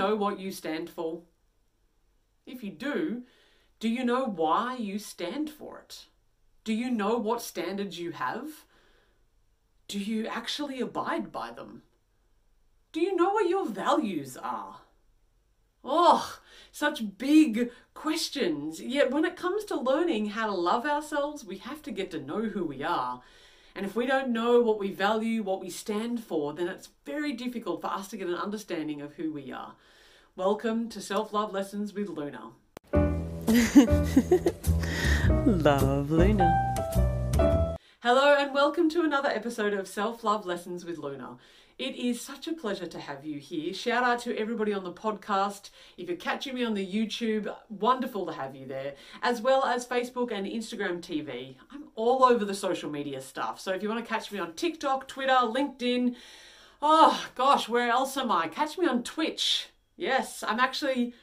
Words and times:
know 0.00 0.16
what 0.16 0.40
you 0.40 0.50
stand 0.50 0.88
for? 0.88 1.20
If 2.46 2.64
you 2.64 2.70
do, 2.70 3.24
do 3.80 3.88
you 3.88 4.02
know 4.02 4.24
why 4.24 4.76
you 4.76 4.98
stand 4.98 5.50
for 5.50 5.78
it? 5.78 6.06
Do 6.64 6.72
you 6.72 6.90
know 6.90 7.18
what 7.18 7.42
standards 7.42 7.98
you 7.98 8.12
have? 8.12 8.48
Do 9.88 9.98
you 9.98 10.26
actually 10.26 10.80
abide 10.80 11.30
by 11.30 11.50
them? 11.50 11.82
Do 12.92 13.00
you 13.00 13.14
know 13.14 13.30
what 13.30 13.48
your 13.48 13.66
values 13.66 14.38
are? 14.38 14.76
Oh, 15.84 16.38
such 16.72 17.18
big 17.18 17.70
questions. 17.92 18.80
Yet 18.80 19.10
when 19.10 19.26
it 19.26 19.36
comes 19.36 19.64
to 19.66 19.78
learning 19.78 20.30
how 20.30 20.46
to 20.46 20.52
love 20.52 20.86
ourselves, 20.86 21.44
we 21.44 21.58
have 21.58 21.82
to 21.82 21.90
get 21.90 22.10
to 22.12 22.20
know 22.20 22.44
who 22.44 22.64
we 22.64 22.82
are. 22.82 23.20
And 23.74 23.86
if 23.86 23.94
we 23.94 24.04
don't 24.04 24.30
know 24.30 24.60
what 24.60 24.80
we 24.80 24.90
value, 24.90 25.44
what 25.44 25.60
we 25.60 25.70
stand 25.70 26.24
for, 26.24 26.52
then 26.52 26.66
it's 26.66 26.88
very 27.06 27.32
difficult 27.32 27.80
for 27.80 27.86
us 27.86 28.08
to 28.08 28.16
get 28.16 28.26
an 28.26 28.34
understanding 28.34 29.00
of 29.00 29.14
who 29.14 29.32
we 29.32 29.52
are. 29.52 29.74
Welcome 30.34 30.88
to 30.88 31.00
Self 31.00 31.32
Love 31.32 31.52
Lessons 31.52 31.94
with 31.94 32.08
Luna. 32.08 32.50
Love 35.46 36.10
Luna. 36.10 37.76
Hello, 38.02 38.34
and 38.36 38.52
welcome 38.52 38.90
to 38.90 39.02
another 39.02 39.28
episode 39.28 39.72
of 39.72 39.86
Self 39.86 40.24
Love 40.24 40.44
Lessons 40.44 40.84
with 40.84 40.98
Luna. 40.98 41.36
It 41.80 41.96
is 41.96 42.20
such 42.20 42.46
a 42.46 42.52
pleasure 42.52 42.86
to 42.86 43.00
have 43.00 43.24
you 43.24 43.38
here. 43.38 43.72
Shout 43.72 44.04
out 44.04 44.18
to 44.24 44.36
everybody 44.36 44.74
on 44.74 44.84
the 44.84 44.92
podcast. 44.92 45.70
If 45.96 46.08
you're 46.08 46.18
catching 46.18 46.54
me 46.54 46.62
on 46.62 46.74
the 46.74 46.86
YouTube, 46.86 47.50
wonderful 47.70 48.26
to 48.26 48.32
have 48.32 48.54
you 48.54 48.66
there, 48.66 48.96
as 49.22 49.40
well 49.40 49.64
as 49.64 49.86
Facebook 49.86 50.30
and 50.30 50.46
Instagram 50.46 51.00
TV. 51.00 51.56
I'm 51.72 51.84
all 51.94 52.22
over 52.22 52.44
the 52.44 52.52
social 52.52 52.90
media 52.90 53.22
stuff. 53.22 53.58
So 53.60 53.72
if 53.72 53.82
you 53.82 53.88
want 53.88 54.04
to 54.04 54.06
catch 54.06 54.30
me 54.30 54.38
on 54.38 54.52
TikTok, 54.52 55.08
Twitter, 55.08 55.32
LinkedIn, 55.32 56.16
oh 56.82 57.26
gosh, 57.34 57.66
where 57.66 57.88
else 57.88 58.14
am 58.18 58.30
I? 58.30 58.48
Catch 58.48 58.76
me 58.76 58.86
on 58.86 59.02
Twitch. 59.02 59.70
Yes, 59.96 60.44
I'm 60.46 60.60
actually 60.60 61.14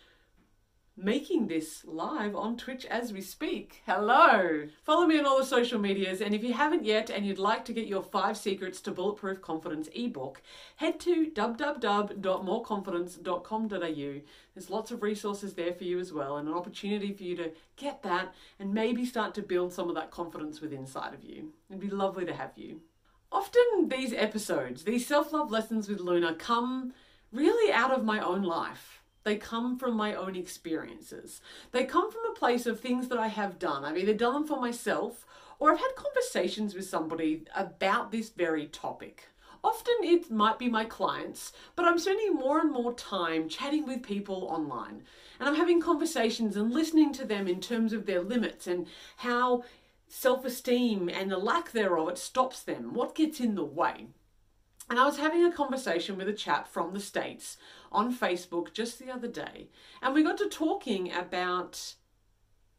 making 0.98 1.48
this 1.48 1.86
live 1.86 2.36
on 2.36 2.58
Twitch 2.58 2.84
as 2.86 3.14
we 3.14 3.22
speak. 3.22 3.84
Hello! 3.86 4.68
Follow 4.82 5.06
me 5.06 5.20
on 5.20 5.28
all 5.28 5.38
the 5.38 5.46
social 5.46 5.80
medias, 5.80 6.22
and 6.22 6.34
if 6.34 6.44
you 6.44 6.54
haven't 6.54 6.86
yet 6.86 7.12
and 7.12 7.24
you'd 7.24 7.38
like 7.38 7.64
to 7.66 7.74
get 7.74 7.86
your 7.86 8.02
five 8.02 8.36
secrets 8.36 8.82
to 8.82 8.90
bulletproof 8.92 9.40
confidence 9.40 9.90
ebook, 9.94 10.42
head 10.78 11.00
to 11.02 11.30
www.moreconfidence.com.au. 11.30 14.22
There's 14.56 14.70
lots 14.72 14.90
of 14.90 15.04
resources 15.04 15.54
there 15.54 15.74
for 15.74 15.84
you 15.84 16.00
as 16.00 16.12
well, 16.12 16.38
and 16.38 16.48
an 16.48 16.56
opportunity 16.56 17.14
for 17.14 17.22
you 17.24 17.36
to 17.36 17.52
get 17.76 18.02
that 18.02 18.34
and 18.60 18.74
maybe 18.74 19.06
start 19.06 19.36
to 19.36 19.44
build 19.44 19.72
some 19.72 19.90
of 19.90 19.96
that 19.96 20.10
confidence 20.10 20.62
within 20.62 20.80
inside 20.80 21.14
of 21.14 21.24
you. 21.24 21.54
It'd 21.70 21.82
be 21.82 21.90
lovely 21.90 22.26
to 22.26 22.34
have 22.34 22.54
you. 22.56 22.82
Often 23.32 23.90
these 23.90 24.14
episodes, 24.14 24.86
these 24.86 25.06
self 25.06 25.32
love 25.34 25.52
lessons 25.52 25.90
with 25.90 26.00
Luna, 26.00 26.34
come 26.34 26.94
really 27.32 27.72
out 27.74 27.92
of 27.92 28.06
my 28.06 28.20
own 28.20 28.42
life. 28.42 28.97
They 29.28 29.36
come 29.36 29.78
from 29.78 29.98
my 29.98 30.14
own 30.14 30.38
experiences. 30.38 31.42
They 31.74 31.84
come 31.84 32.10
from 32.10 32.22
a 32.32 32.40
place 32.40 32.66
of 32.66 32.80
things 32.80 33.10
that 33.10 33.20
I 33.20 33.28
have 33.28 33.60
done. 33.60 33.84
I've 33.84 33.98
either 33.98 34.14
done 34.14 34.34
them 34.34 34.48
for 34.48 34.58
myself 34.58 35.26
or 35.60 35.70
I've 35.70 35.82
had 35.82 35.96
conversations 35.98 36.74
with 36.74 36.88
somebody 36.88 37.44
about 37.54 38.10
this 38.10 38.30
very 38.30 38.68
topic. 38.68 39.28
Often 39.66 39.96
it 40.04 40.32
might 40.32 40.58
be 40.58 40.70
my 40.70 40.86
clients, 40.86 41.52
but 41.76 41.84
I'm 41.84 42.00
spending 42.00 42.36
more 42.36 42.62
and 42.62 42.72
more 42.72 42.94
time 42.94 43.50
chatting 43.50 43.86
with 43.86 44.02
people 44.02 44.48
online. 44.50 45.04
And 45.42 45.50
I'm 45.50 45.56
having 45.56 45.82
conversations 45.82 46.56
and 46.56 46.72
listening 46.72 47.12
to 47.16 47.26
them 47.26 47.50
in 47.50 47.60
terms 47.60 47.92
of 47.92 48.06
their 48.06 48.22
limits 48.22 48.66
and 48.66 48.88
how 49.18 49.66
self 50.08 50.46
esteem 50.46 51.10
and 51.10 51.30
the 51.30 51.38
lack 51.38 51.74
thereof 51.74 52.08
it 52.08 52.18
stops 52.18 52.64
them, 52.64 52.94
what 52.94 53.14
gets 53.14 53.42
in 53.42 53.56
the 53.56 53.66
way. 53.66 54.08
And 54.90 54.98
I 54.98 55.06
was 55.06 55.18
having 55.18 55.44
a 55.44 55.52
conversation 55.52 56.18
with 56.18 56.30
a 56.30 56.34
chap 56.34 56.66
from 56.66 56.94
the 56.94 57.02
States 57.02 57.58
on 57.92 58.16
Facebook 58.16 58.74
just 58.74 59.00
the 59.00 59.12
other 59.12 59.28
day, 59.28 59.70
and 60.02 60.14
we 60.14 60.24
got 60.24 60.38
to 60.38 60.50
talking 60.50 61.12
about 61.12 61.96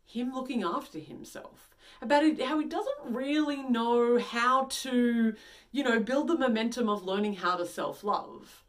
him 0.05 0.33
looking 0.33 0.63
after 0.63 0.99
himself, 0.99 1.75
about 2.01 2.25
it, 2.25 2.43
how 2.43 2.59
he 2.59 2.67
doesn't 2.67 3.05
really 3.05 3.63
know 3.63 4.19
how 4.19 4.67
to, 4.71 5.35
you 5.73 5.85
know, 5.85 6.01
build 6.01 6.29
the 6.29 6.39
momentum 6.39 6.89
of 6.89 7.05
learning 7.05 7.35
how 7.35 7.57
to 7.57 7.67
self 7.67 8.03
love. 8.05 8.65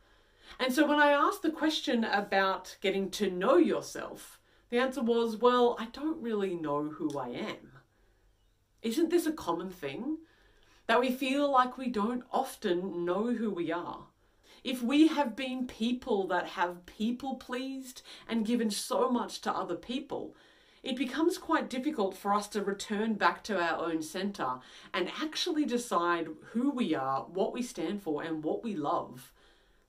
And 0.59 0.73
so 0.73 0.85
when 0.85 0.99
I 0.99 1.11
asked 1.11 1.41
the 1.41 1.51
question 1.51 2.03
about 2.03 2.75
getting 2.81 3.09
to 3.11 3.31
know 3.31 3.55
yourself, 3.57 4.39
the 4.69 4.79
answer 4.79 5.01
was, 5.01 5.37
well, 5.37 5.77
I 5.79 5.85
don't 5.85 6.21
really 6.21 6.55
know 6.55 6.89
who 6.89 7.17
I 7.17 7.29
am. 7.29 7.71
Isn't 8.81 9.09
this 9.09 9.25
a 9.25 9.31
common 9.31 9.69
thing? 9.69 10.17
that 10.89 10.99
we 10.99 11.11
feel 11.11 11.51
like 11.51 11.77
we 11.77 11.87
don't 11.87 12.23
often 12.31 13.05
know 13.05 13.31
who 13.31 13.51
we 13.51 13.71
are. 13.71 14.07
If 14.63 14.81
we 14.81 15.07
have 15.07 15.35
been 15.35 15.67
people 15.67 16.27
that 16.27 16.47
have 16.47 16.85
people 16.85 17.35
pleased 17.35 18.01
and 18.27 18.45
given 18.45 18.69
so 18.69 19.09
much 19.09 19.41
to 19.41 19.51
other 19.51 19.75
people, 19.75 20.35
it 20.83 20.95
becomes 20.95 21.37
quite 21.37 21.69
difficult 21.69 22.15
for 22.15 22.33
us 22.33 22.47
to 22.49 22.63
return 22.63 23.15
back 23.15 23.43
to 23.45 23.59
our 23.59 23.85
own 23.85 24.01
center 24.01 24.59
and 24.93 25.11
actually 25.21 25.65
decide 25.65 26.27
who 26.51 26.71
we 26.71 26.95
are, 26.95 27.23
what 27.23 27.53
we 27.53 27.61
stand 27.61 28.01
for, 28.01 28.23
and 28.23 28.43
what 28.43 28.63
we 28.63 28.75
love, 28.75 29.31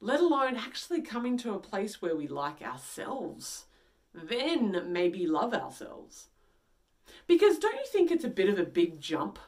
let 0.01 0.21
alone 0.21 0.57
actually 0.57 1.03
coming 1.03 1.37
to 1.39 1.55
a 1.55 1.61
place 1.61 2.03
where 2.03 2.17
we 2.17 2.27
like 2.27 2.63
ourselves. 2.63 3.67
Then 4.13 4.93
maybe 4.93 5.27
love 5.27 5.55
ourselves. 5.55 6.29
Because 7.27 7.59
don't 7.59 7.75
you 7.75 7.87
think 7.87 8.11
it's 8.11 8.25
a 8.25 8.29
bit 8.29 8.49
of 8.49 8.59
a 8.59 8.65
big 8.65 9.01
jump 9.01 9.39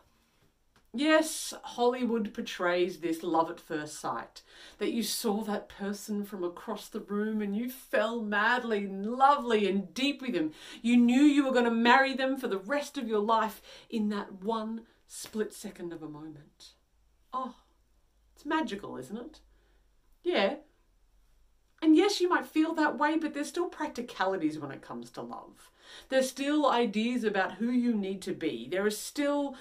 Yes, 0.94 1.54
Hollywood 1.62 2.34
portrays 2.34 2.98
this 2.98 3.22
love 3.22 3.50
at 3.50 3.58
first 3.60 3.98
sight. 3.98 4.42
That 4.78 4.92
you 4.92 5.03
saw 5.03 5.42
that 5.44 5.69
person 5.69 6.25
from 6.25 6.44
across 6.44 6.88
the 6.88 7.00
room 7.00 7.41
and 7.41 7.56
you 7.56 7.70
fell 7.70 8.20
madly 8.20 8.84
and 8.84 9.06
lovely 9.06 9.66
and 9.66 9.94
deep 9.94 10.20
with 10.20 10.34
them. 10.34 10.53
You 10.82 10.98
knew 10.98 11.22
you 11.22 11.44
were 11.44 11.53
going 11.53 11.64
to 11.64 11.70
marry 11.70 12.14
them 12.14 12.36
for 12.36 12.47
the 12.47 12.58
rest 12.58 12.98
of 12.98 13.08
your 13.08 13.20
life 13.20 13.62
in 13.88 14.10
that 14.10 14.42
one 14.42 14.82
split 15.06 15.54
second 15.54 15.94
of 15.94 16.03
a 16.03 16.08
moment. 16.08 16.72
Oh, 17.32 17.54
it's 18.34 18.44
magical, 18.44 18.98
isn't 18.98 19.16
it? 19.16 19.41
Yeah. 20.22 20.56
And 21.80 21.97
yes, 21.97 22.20
you 22.20 22.28
might 22.28 22.47
feel 22.47 22.74
that 22.74 22.98
way, 22.98 23.16
but 23.16 23.32
there's 23.32 23.48
still 23.48 23.69
practicalities 23.69 24.59
when 24.59 24.70
it 24.70 24.82
comes 24.82 25.10
to 25.12 25.22
love. 25.22 25.70
There's 26.10 26.28
still 26.28 26.69
ideas 26.70 27.24
about 27.24 27.53
who 27.54 27.70
you 27.70 27.94
need 27.94 28.20
to 28.22 28.32
be. 28.32 28.69
There 28.70 28.86
is 28.86 28.98
still 28.98 29.56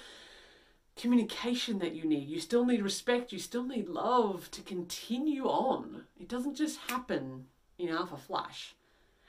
communication 0.96 1.78
that 1.78 1.94
you 1.94 2.04
need. 2.04 2.28
You 2.28 2.40
still 2.40 2.64
need 2.64 2.82
respect. 2.82 3.32
You 3.32 3.38
still 3.38 3.64
need 3.64 3.88
love 3.88 4.50
to 4.52 4.62
continue 4.62 5.44
on. 5.44 6.04
It 6.20 6.28
doesn't 6.28 6.54
just 6.54 6.78
happen 6.88 7.46
in 7.78 7.88
alpha 7.88 8.16
flash. 8.16 8.74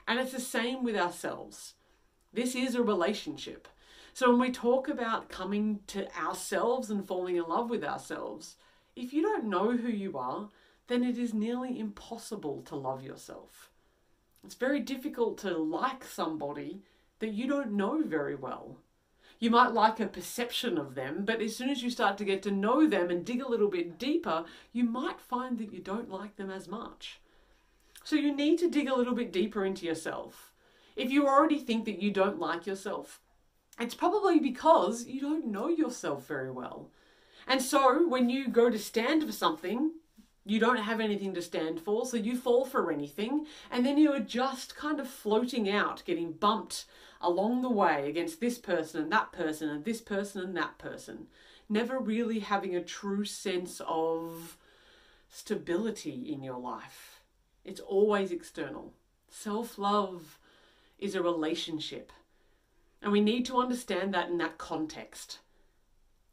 And 0.06 0.20
it's 0.20 0.32
the 0.32 0.40
same 0.40 0.84
with 0.84 0.96
ourselves. 0.96 1.74
This 2.32 2.54
is 2.54 2.74
a 2.74 2.82
relationship. 2.82 3.68
So 4.12 4.30
when 4.30 4.40
we 4.40 4.50
talk 4.50 4.88
about 4.88 5.28
coming 5.28 5.80
to 5.88 6.14
ourselves 6.16 6.90
and 6.90 7.06
falling 7.06 7.36
in 7.36 7.44
love 7.44 7.70
with 7.70 7.82
ourselves, 7.82 8.56
if 8.94 9.12
you 9.12 9.22
don't 9.22 9.46
know 9.46 9.76
who 9.76 9.88
you 9.88 10.16
are, 10.18 10.48
then 10.86 11.02
it 11.02 11.18
is 11.18 11.34
nearly 11.34 11.78
impossible 11.78 12.62
to 12.66 12.76
love 12.76 13.02
yourself. 13.02 13.70
It's 14.44 14.54
very 14.54 14.80
difficult 14.80 15.38
to 15.38 15.56
like 15.56 16.04
somebody 16.04 16.82
that 17.18 17.32
you 17.32 17.48
don't 17.48 17.72
know 17.72 18.02
very 18.02 18.34
well 18.34 18.76
you 19.38 19.50
might 19.50 19.72
like 19.72 20.00
a 20.00 20.06
perception 20.06 20.78
of 20.78 20.94
them, 20.94 21.24
but 21.24 21.40
as 21.40 21.56
soon 21.56 21.70
as 21.70 21.82
you 21.82 21.90
start 21.90 22.16
to 22.18 22.24
get 22.24 22.42
to 22.42 22.50
know 22.50 22.86
them 22.86 23.10
and 23.10 23.24
dig 23.24 23.42
a 23.42 23.48
little 23.48 23.68
bit 23.68 23.98
deeper, 23.98 24.44
you 24.72 24.84
might 24.84 25.20
find 25.20 25.58
that 25.58 25.72
you 25.72 25.80
don't 25.80 26.10
like 26.10 26.36
them 26.36 26.50
as 26.50 26.68
much. 26.68 27.20
So 28.04 28.16
you 28.16 28.34
need 28.34 28.58
to 28.58 28.70
dig 28.70 28.88
a 28.88 28.94
little 28.94 29.14
bit 29.14 29.32
deeper 29.32 29.64
into 29.64 29.86
yourself. 29.86 30.52
If 30.96 31.10
you 31.10 31.26
already 31.26 31.58
think 31.58 31.84
that 31.86 32.00
you 32.00 32.10
don't 32.10 32.38
like 32.38 32.66
yourself, 32.66 33.20
it's 33.80 33.94
probably 33.94 34.38
because 34.38 35.06
you 35.06 35.20
don't 35.20 35.46
know 35.46 35.68
yourself 35.68 36.26
very 36.26 36.50
well. 36.50 36.90
And 37.46 37.60
so 37.60 38.06
when 38.06 38.30
you 38.30 38.48
go 38.48 38.70
to 38.70 38.78
stand 38.78 39.24
for 39.24 39.32
something, 39.32 39.92
you 40.46 40.60
don't 40.60 40.78
have 40.78 41.00
anything 41.00 41.34
to 41.34 41.42
stand 41.42 41.80
for, 41.80 42.04
so 42.04 42.16
you 42.16 42.36
fall 42.36 42.64
for 42.64 42.92
anything, 42.92 43.46
and 43.70 43.84
then 43.84 43.96
you 43.96 44.12
are 44.12 44.20
just 44.20 44.76
kind 44.76 45.00
of 45.00 45.08
floating 45.08 45.70
out, 45.70 46.02
getting 46.04 46.32
bumped 46.32 46.84
along 47.24 47.62
the 47.62 47.70
way 47.70 48.08
against 48.08 48.40
this 48.40 48.58
person 48.58 49.02
and 49.02 49.12
that 49.12 49.32
person 49.32 49.68
and 49.68 49.84
this 49.84 50.00
person 50.00 50.42
and 50.42 50.56
that 50.56 50.78
person, 50.78 51.26
never 51.68 51.98
really 51.98 52.40
having 52.40 52.76
a 52.76 52.82
true 52.82 53.24
sense 53.24 53.80
of 53.86 54.56
stability 55.28 56.32
in 56.32 56.42
your 56.42 56.58
life. 56.58 57.20
It's 57.64 57.80
always 57.80 58.30
external. 58.30 58.92
Self 59.28 59.78
love 59.78 60.38
is 60.98 61.14
a 61.14 61.22
relationship. 61.22 62.12
And 63.02 63.12
we 63.12 63.20
need 63.20 63.44
to 63.46 63.58
understand 63.58 64.14
that 64.14 64.28
in 64.28 64.38
that 64.38 64.58
context. 64.58 65.40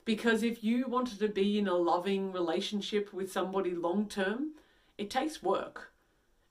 Because 0.05 0.43
if 0.43 0.63
you 0.63 0.87
wanted 0.87 1.19
to 1.19 1.27
be 1.27 1.59
in 1.59 1.67
a 1.67 1.75
loving 1.75 2.31
relationship 2.31 3.13
with 3.13 3.31
somebody 3.31 3.71
long 3.71 4.07
term, 4.07 4.51
it 4.97 5.09
takes 5.09 5.43
work. 5.43 5.91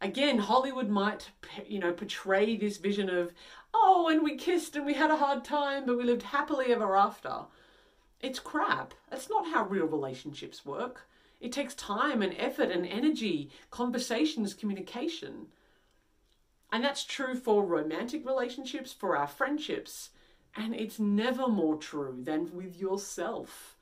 Again, 0.00 0.38
Hollywood 0.38 0.88
might, 0.88 1.30
you 1.66 1.78
know, 1.78 1.92
portray 1.92 2.56
this 2.56 2.78
vision 2.78 3.10
of, 3.10 3.32
oh, 3.74 4.08
and 4.08 4.22
we 4.22 4.36
kissed 4.36 4.76
and 4.76 4.86
we 4.86 4.94
had 4.94 5.10
a 5.10 5.16
hard 5.16 5.44
time, 5.44 5.86
but 5.86 5.96
we 5.96 6.04
lived 6.04 6.22
happily 6.22 6.66
ever 6.66 6.96
after. 6.96 7.44
It's 8.20 8.38
crap. 8.38 8.94
That's 9.10 9.30
not 9.30 9.48
how 9.48 9.64
real 9.66 9.86
relationships 9.86 10.64
work. 10.64 11.08
It 11.40 11.52
takes 11.52 11.74
time 11.74 12.20
and 12.20 12.34
effort 12.36 12.70
and 12.70 12.86
energy, 12.86 13.50
conversations, 13.70 14.52
communication. 14.52 15.46
And 16.72 16.84
that's 16.84 17.04
true 17.04 17.34
for 17.34 17.64
romantic 17.64 18.26
relationships, 18.26 18.92
for 18.92 19.16
our 19.16 19.26
friendships, 19.26 20.10
and 20.54 20.74
it's 20.74 20.98
never 20.98 21.48
more 21.48 21.76
true 21.76 22.18
than 22.22 22.54
with 22.54 22.76
yourself. 22.76 23.76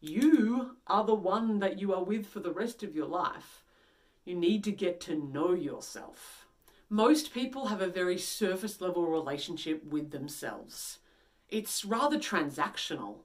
You 0.00 0.76
are 0.86 1.04
the 1.04 1.14
one 1.14 1.60
that 1.60 1.78
you 1.78 1.94
are 1.94 2.02
with 2.02 2.26
for 2.26 2.40
the 2.40 2.52
rest 2.52 2.82
of 2.82 2.96
your 2.96 3.06
life. 3.06 3.62
You 4.24 4.34
need 4.34 4.64
to 4.64 4.72
get 4.72 5.00
to 5.02 5.14
know 5.14 5.52
yourself. 5.52 6.46
Most 6.92 7.32
people 7.32 7.68
have 7.68 7.80
a 7.80 7.86
very 7.86 8.18
surface 8.18 8.82
level 8.82 9.06
relationship 9.06 9.82
with 9.82 10.10
themselves. 10.10 10.98
It's 11.48 11.86
rather 11.86 12.18
transactional. 12.18 13.20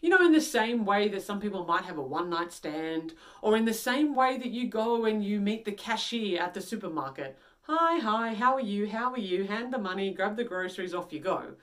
You 0.00 0.10
know, 0.10 0.24
in 0.24 0.30
the 0.30 0.40
same 0.40 0.84
way 0.84 1.08
that 1.08 1.22
some 1.22 1.40
people 1.40 1.64
might 1.64 1.82
have 1.82 1.98
a 1.98 2.00
one 2.00 2.30
night 2.30 2.52
stand, 2.52 3.14
or 3.42 3.56
in 3.56 3.64
the 3.64 3.74
same 3.74 4.14
way 4.14 4.38
that 4.38 4.50
you 4.52 4.68
go 4.68 5.04
and 5.04 5.24
you 5.24 5.40
meet 5.40 5.64
the 5.64 5.72
cashier 5.72 6.40
at 6.40 6.54
the 6.54 6.60
supermarket. 6.60 7.36
Hi, 7.62 7.98
hi, 7.98 8.34
how 8.34 8.54
are 8.54 8.60
you? 8.60 8.88
How 8.88 9.10
are 9.10 9.18
you? 9.18 9.48
Hand 9.48 9.72
the 9.72 9.78
money, 9.78 10.14
grab 10.14 10.36
the 10.36 10.44
groceries, 10.44 10.94
off 10.94 11.12
you 11.12 11.18
go. 11.18 11.54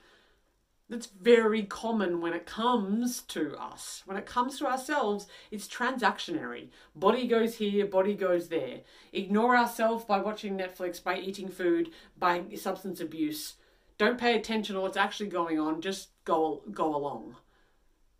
That's 0.88 1.06
very 1.06 1.64
common 1.64 2.20
when 2.20 2.32
it 2.32 2.46
comes 2.46 3.22
to 3.22 3.56
us. 3.56 4.02
When 4.04 4.16
it 4.16 4.24
comes 4.24 4.58
to 4.58 4.66
ourselves, 4.66 5.26
it's 5.50 5.66
transactionary. 5.66 6.68
Body 6.94 7.26
goes 7.26 7.56
here, 7.56 7.86
body 7.86 8.14
goes 8.14 8.48
there. 8.48 8.82
Ignore 9.12 9.56
ourselves 9.56 10.04
by 10.04 10.20
watching 10.20 10.56
Netflix, 10.56 11.02
by 11.02 11.18
eating 11.18 11.48
food, 11.48 11.90
by 12.16 12.44
substance 12.54 13.00
abuse. 13.00 13.54
Don't 13.98 14.18
pay 14.18 14.36
attention 14.36 14.76
to 14.76 14.80
what's 14.80 14.96
actually 14.96 15.28
going 15.28 15.58
on, 15.58 15.80
just 15.80 16.10
go 16.24 16.62
go 16.70 16.94
along. 16.94 17.36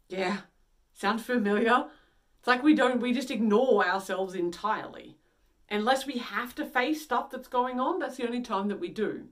Yeah. 0.08 0.38
Sound 0.92 1.20
familiar? 1.22 1.86
It's 2.38 2.48
like 2.48 2.64
we 2.64 2.74
don't 2.74 3.00
we 3.00 3.12
just 3.12 3.30
ignore 3.30 3.86
ourselves 3.86 4.34
entirely. 4.34 5.18
Unless 5.70 6.06
we 6.06 6.18
have 6.18 6.54
to 6.56 6.64
face 6.64 7.02
stuff 7.02 7.30
that's 7.30 7.48
going 7.48 7.78
on, 7.78 8.00
that's 8.00 8.16
the 8.16 8.26
only 8.26 8.40
time 8.40 8.68
that 8.68 8.80
we 8.80 8.88
do. 8.88 9.26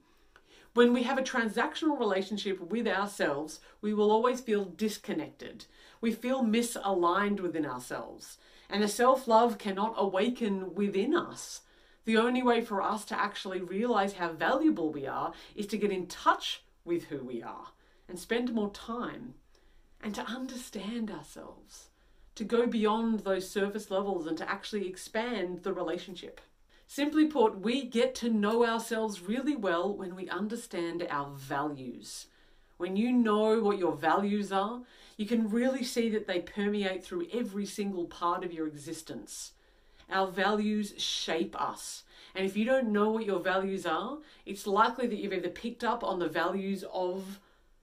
When 0.75 0.91
we 0.91 1.03
have 1.03 1.17
a 1.17 1.23
transactional 1.23 1.97
relationship 1.97 2.59
with 2.59 2.85
ourselves, 2.85 3.61
we 3.79 3.93
will 3.93 4.11
always 4.11 4.41
feel 4.41 4.65
disconnected. 4.65 5.67
We 6.01 6.11
feel 6.11 6.43
misaligned 6.43 7.39
within 7.39 7.65
ourselves. 7.65 8.37
And 8.69 8.83
the 8.83 8.89
self 8.89 9.25
love 9.25 9.57
cannot 9.57 9.93
awaken 9.95 10.75
within 10.75 11.15
us. 11.15 11.61
The 12.03 12.17
only 12.17 12.43
way 12.43 12.59
for 12.59 12.81
us 12.81 13.05
to 13.05 13.17
actually 13.17 13.61
realize 13.61 14.15
how 14.15 14.33
valuable 14.33 14.91
we 14.91 15.07
are 15.07 15.31
is 15.55 15.65
to 15.67 15.77
get 15.77 15.93
in 15.93 16.07
touch 16.07 16.61
with 16.83 17.05
who 17.05 17.19
we 17.19 17.41
are 17.41 17.67
and 18.09 18.19
spend 18.19 18.53
more 18.53 18.71
time 18.71 19.35
and 20.01 20.13
to 20.13 20.23
understand 20.23 21.09
ourselves, 21.09 21.87
to 22.35 22.43
go 22.43 22.67
beyond 22.67 23.21
those 23.21 23.49
surface 23.49 23.89
levels 23.89 24.27
and 24.27 24.37
to 24.39 24.51
actually 24.51 24.89
expand 24.89 25.63
the 25.63 25.71
relationship. 25.71 26.41
Simply 26.87 27.25
put, 27.25 27.59
we 27.59 27.83
get 27.83 28.15
to 28.15 28.29
know 28.29 28.65
ourselves 28.65 29.21
really 29.21 29.55
well 29.55 29.95
when 29.95 30.15
we 30.15 30.29
understand 30.29 31.05
our 31.09 31.31
values. 31.31 32.27
When 32.77 32.95
you 32.95 33.11
know 33.11 33.61
what 33.61 33.79
your 33.79 33.95
values 33.95 34.51
are, 34.51 34.81
you 35.17 35.25
can 35.25 35.49
really 35.49 35.83
see 35.83 36.09
that 36.09 36.27
they 36.27 36.41
permeate 36.41 37.03
through 37.03 37.27
every 37.33 37.65
single 37.65 38.05
part 38.05 38.43
of 38.43 38.53
your 38.53 38.67
existence. 38.67 39.53
Our 40.09 40.27
values 40.27 40.93
shape 40.97 41.59
us. 41.59 42.03
And 42.35 42.45
if 42.45 42.55
you 42.57 42.65
don't 42.65 42.91
know 42.91 43.11
what 43.11 43.25
your 43.25 43.39
values 43.39 43.85
are, 43.85 44.19
it's 44.45 44.67
likely 44.67 45.07
that 45.07 45.15
you've 45.15 45.33
either 45.33 45.49
picked 45.49 45.83
up 45.83 46.03
on 46.03 46.19
the 46.19 46.27
values 46.27 46.83
of 46.93 47.39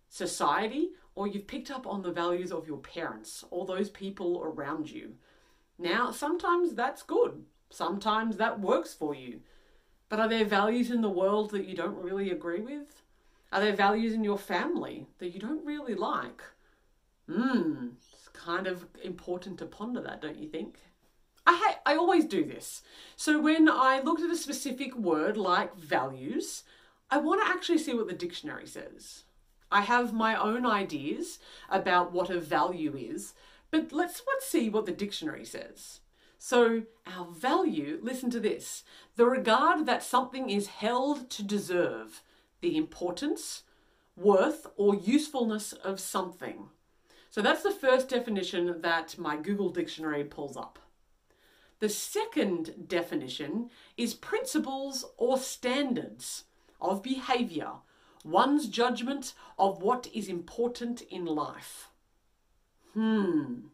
society 0.08 0.90
or 1.14 1.26
you've 1.26 1.46
picked 1.46 1.70
up 1.70 1.87
on 1.87 2.02
the 2.02 2.12
values 2.12 2.52
of 2.52 2.69
your 2.69 2.78
parents 2.78 3.44
or 3.50 3.66
those 3.66 3.90
people 3.90 4.43
around 4.44 4.90
you. 4.90 5.14
Now, 5.78 6.10
sometimes 6.10 6.75
that's 6.75 7.02
good. 7.02 7.44
Sometimes 7.72 8.36
that 8.36 8.60
works 8.60 8.92
for 8.92 9.14
you. 9.14 9.40
But 10.08 10.20
are 10.20 10.28
there 10.28 10.44
values 10.44 10.90
in 10.90 11.00
the 11.00 11.08
world 11.08 11.50
that 11.50 11.66
you 11.66 11.74
don't 11.74 12.02
really 12.02 12.30
agree 12.30 12.60
with? 12.60 13.02
Are 13.50 13.60
there 13.60 13.74
values 13.74 14.12
in 14.12 14.24
your 14.24 14.38
family 14.38 15.06
that 15.19 15.30
you 15.30 15.40
don't 15.40 15.64
really 15.64 15.94
like? 15.94 16.42
Hmm, 17.30 17.88
it's 18.12 18.28
kind 18.28 18.66
of 18.66 18.86
important 19.02 19.58
to 19.58 19.66
ponder 19.66 20.02
that, 20.02 20.20
don't 20.20 20.38
you 20.38 20.48
think? 20.48 20.76
I 21.46 21.54
ha- 21.56 21.80
I 21.86 21.96
always 21.96 22.26
do 22.26 22.44
this. 22.44 22.82
So 23.16 23.40
when 23.40 23.69
I 23.69 24.00
looked 24.00 24.22
at 24.22 24.30
a 24.30 24.36
specific 24.36 24.94
word 24.94 25.36
like 25.36 25.75
values, 25.75 26.64
I 27.10 27.18
want 27.18 27.42
to 27.42 27.50
actually 27.50 27.78
see 27.78 27.94
what 27.94 28.06
the 28.06 28.14
dictionary 28.14 28.66
says. 28.66 29.25
I 29.70 29.80
have 29.80 30.12
my 30.12 30.36
own 30.36 30.66
ideas 30.66 31.38
about 31.70 32.12
what 32.12 32.28
a 32.28 32.38
value 32.38 32.94
is, 32.96 33.32
but 33.70 33.92
let's 33.92 34.22
let's 34.26 34.46
see 34.46 34.68
what 34.68 34.84
the 34.84 34.92
dictionary 34.92 35.46
says. 35.46 36.00
So, 36.44 36.82
our 37.06 37.26
value, 37.26 38.00
listen 38.02 38.28
to 38.30 38.40
this 38.40 38.82
the 39.14 39.26
regard 39.26 39.86
that 39.86 40.02
something 40.02 40.50
is 40.50 40.66
held 40.66 41.30
to 41.30 41.42
deserve, 41.44 42.24
the 42.60 42.76
importance, 42.76 43.62
worth, 44.16 44.66
or 44.76 44.96
usefulness 44.96 45.72
of 45.72 46.00
something. 46.00 46.70
So, 47.30 47.42
that's 47.42 47.62
the 47.62 47.70
first 47.70 48.08
definition 48.08 48.80
that 48.80 49.16
my 49.18 49.36
Google 49.36 49.68
Dictionary 49.68 50.24
pulls 50.24 50.56
up. 50.56 50.80
The 51.78 51.88
second 51.88 52.88
definition 52.88 53.70
is 53.96 54.12
principles 54.12 55.04
or 55.18 55.38
standards 55.38 56.42
of 56.80 57.04
behaviour, 57.04 57.70
one's 58.24 58.66
judgment 58.66 59.34
of 59.60 59.80
what 59.80 60.08
is 60.12 60.26
important 60.26 61.02
in 61.02 61.24
life. 61.24 61.90
Hmm. 62.94 63.68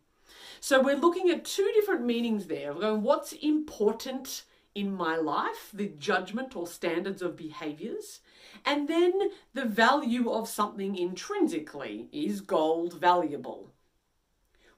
So 0.60 0.81
we're 0.81 0.96
looking 0.96 1.31
at 1.31 1.44
two 1.44 1.70
different 1.75 2.05
meanings 2.05 2.46
there. 2.46 2.72
We're 2.72 2.81
going, 2.81 3.02
what's 3.02 3.32
important 3.32 4.44
in 4.75 4.94
my 4.94 5.16
life, 5.16 5.70
the 5.72 5.88
judgment 5.99 6.55
or 6.55 6.66
standards 6.66 7.22
of 7.22 7.37
behaviors, 7.37 8.20
and 8.64 8.88
then 8.88 9.12
the 9.55 9.64
value 9.64 10.31
of 10.31 10.49
something 10.49 10.96
intrinsically. 10.96 12.08
Is 12.12 12.40
gold 12.40 12.94
valuable? 12.94 13.72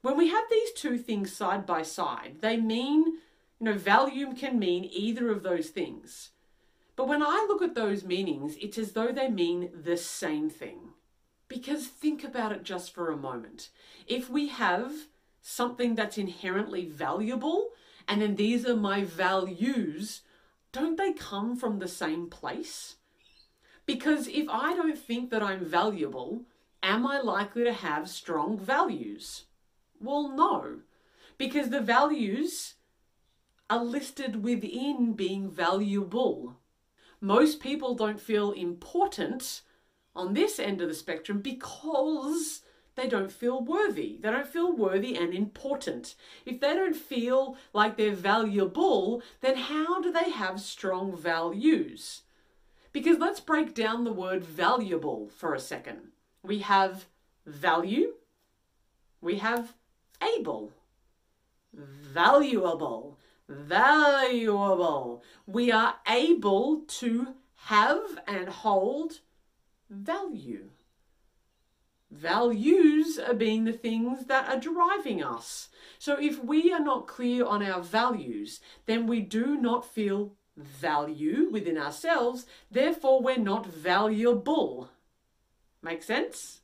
When 0.03 0.17
we 0.17 0.29
have 0.29 0.45
these 0.51 0.73
two 0.73 0.97
things 0.97 1.33
side 1.33 1.67
by 1.67 1.83
side, 1.83 2.37
they 2.41 2.57
mean, 2.57 3.05
you 3.05 3.21
know, 3.61 3.75
value 3.75 4.33
can 4.35 4.59
mean 4.59 4.89
either 4.91 5.31
of 5.31 5.43
those 5.43 5.69
things. 5.69 6.31
But 6.97 7.09
when 7.09 7.23
I 7.23 7.47
look 7.49 7.63
at 7.63 7.75
those 7.75 8.05
meanings, 8.05 8.57
it's 8.61 8.79
as 8.79 8.93
though 8.93 9.13
they 9.13 9.29
mean 9.29 9.71
the 9.75 9.97
same 9.97 10.49
thing. 10.49 10.91
Because 11.49 11.87
think 11.87 12.25
about 12.25 12.53
it 12.53 12.63
just 12.63 12.95
for 12.95 13.11
a 13.11 13.17
moment. 13.17 13.71
If 14.07 14.31
we 14.31 14.49
have 14.49 14.93
something 15.41 15.95
that's 15.95 16.19
inherently 16.19 16.87
valuable, 16.87 17.71
and 18.07 18.23
then 18.23 18.37
these 18.37 18.67
are 18.67 18.77
my 18.77 19.05
values, 19.05 20.23
don't 20.73 20.97
they 20.97 21.13
come 21.13 21.57
from 21.57 21.79
the 21.79 21.89
same 21.89 22.29
place? 22.29 22.97
Because 23.87 24.29
if 24.29 24.49
I 24.49 24.75
don't 24.75 24.99
think 24.99 25.31
that 25.31 25.43
I'm 25.43 25.65
valuable, 25.65 26.43
am 26.83 27.07
I 27.07 27.21
likely 27.21 27.65
to 27.65 27.73
have 27.73 28.09
strong 28.09 28.59
values? 28.59 29.45
Well, 30.01 30.29
no, 30.29 30.81
because 31.39 31.71
the 31.71 31.81
values 31.81 32.75
are 33.69 33.85
listed 33.85 34.43
within 34.43 35.15
being 35.15 35.51
valuable. 35.51 36.57
Most 37.21 37.61
people 37.61 37.95
don't 37.95 38.21
feel 38.21 38.53
important 38.53 39.63
on 40.15 40.35
this 40.35 40.59
end 40.59 40.81
of 40.81 40.89
the 40.89 40.95
spectrum 40.95 41.41
because 41.41 42.63
they 42.97 43.09
don't 43.09 43.33
feel 43.33 43.63
worthy. 43.63 44.19
They 44.21 44.31
don't 44.31 44.47
feel 44.47 44.73
worthy 44.73 45.17
and 45.17 45.33
important. 45.33 46.15
If 46.45 46.61
they 46.61 46.75
don't 46.75 46.97
feel 46.97 47.57
like 47.73 47.97
they're 47.97 48.15
valuable, 48.15 49.23
then 49.41 49.57
how 49.57 50.01
do 50.01 50.13
they 50.13 50.31
have 50.31 50.61
strong 50.61 51.17
values? 51.17 52.23
Because 52.93 53.19
let's 53.19 53.41
break 53.41 53.75
down 53.75 54.05
the 54.05 54.13
word 54.13 54.45
valuable 54.45 55.29
for 55.29 55.55
a 55.55 55.61
second. 55.61 56.09
We 56.43 56.59
have 56.61 57.07
value, 57.47 58.15
we 59.21 59.37
have 59.37 59.75
able, 60.23 60.73
valuable, 61.73 63.19
valuable. 63.49 65.23
We 65.47 65.71
are 65.71 65.97
able 66.09 66.83
to 66.87 67.35
have 67.65 68.19
and 68.27 68.49
hold 68.49 69.21
value. 69.89 70.71
Values 72.11 73.19
are 73.19 73.35
being 73.35 73.65
the 73.65 73.73
things 73.73 74.27
that 74.27 74.49
are 74.49 74.59
driving 74.59 75.23
us. 75.23 75.69
So 75.99 76.17
if 76.21 76.43
we 76.43 76.73
are 76.73 76.81
not 76.81 77.07
clear 77.07 77.45
on 77.45 77.63
our 77.63 77.81
values, 77.81 78.61
then 78.87 79.07
we 79.07 79.21
do 79.21 79.57
not 79.57 79.85
feel 79.85 80.33
value 80.57 81.49
within 81.51 81.79
ourselves, 81.79 82.47
therefore, 82.71 83.23
we're 83.23 83.39
not 83.39 83.67
valuable. 83.67 84.91
Make 85.83 86.03
sense? 86.03 86.61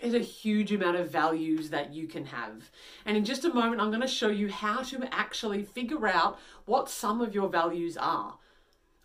There's 0.00 0.14
a 0.14 0.18
huge 0.18 0.72
amount 0.72 0.96
of 0.96 1.10
values 1.10 1.70
that 1.70 1.94
you 1.94 2.06
can 2.06 2.26
have. 2.26 2.70
And 3.06 3.16
in 3.16 3.24
just 3.24 3.44
a 3.44 3.54
moment, 3.54 3.80
I'm 3.80 3.90
going 3.90 4.00
to 4.00 4.08
show 4.08 4.28
you 4.28 4.50
how 4.50 4.82
to 4.82 5.14
actually 5.14 5.62
figure 5.62 6.06
out 6.06 6.38
what 6.66 6.90
some 6.90 7.20
of 7.20 7.34
your 7.34 7.48
values 7.48 7.96
are. 7.96 8.38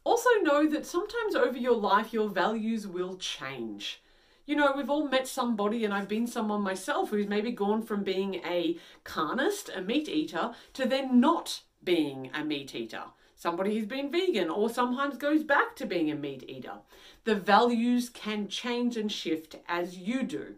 Also, 0.03 0.29
know 0.41 0.67
that 0.67 0.85
sometimes 0.85 1.35
over 1.35 1.57
your 1.57 1.75
life, 1.75 2.11
your 2.11 2.27
values 2.27 2.87
will 2.87 3.15
change 3.17 4.01
you 4.49 4.55
know, 4.55 4.73
we've 4.75 4.89
all 4.89 5.07
met 5.07 5.27
somebody, 5.27 5.85
and 5.85 5.93
I've 5.93 6.07
been 6.07 6.25
someone 6.25 6.63
myself 6.63 7.11
who's 7.11 7.27
maybe 7.27 7.51
gone 7.51 7.83
from 7.83 8.03
being 8.03 8.41
a 8.43 8.79
carnist, 9.03 9.69
a 9.75 9.79
meat 9.79 10.09
eater, 10.09 10.53
to 10.73 10.87
then 10.87 11.19
not 11.19 11.61
being 11.83 12.31
a 12.33 12.43
meat 12.43 12.73
eater. 12.73 13.03
somebody 13.35 13.75
who's 13.75 13.85
been 13.85 14.11
vegan 14.11 14.49
or 14.49 14.67
sometimes 14.67 15.17
goes 15.17 15.43
back 15.43 15.75
to 15.75 15.85
being 15.85 16.09
a 16.09 16.15
meat 16.15 16.43
eater. 16.47 16.79
The 17.25 17.35
values 17.35 18.09
can 18.09 18.47
change 18.47 18.97
and 18.97 19.11
shift 19.11 19.55
as 19.67 19.99
you 19.99 20.23
do. 20.23 20.55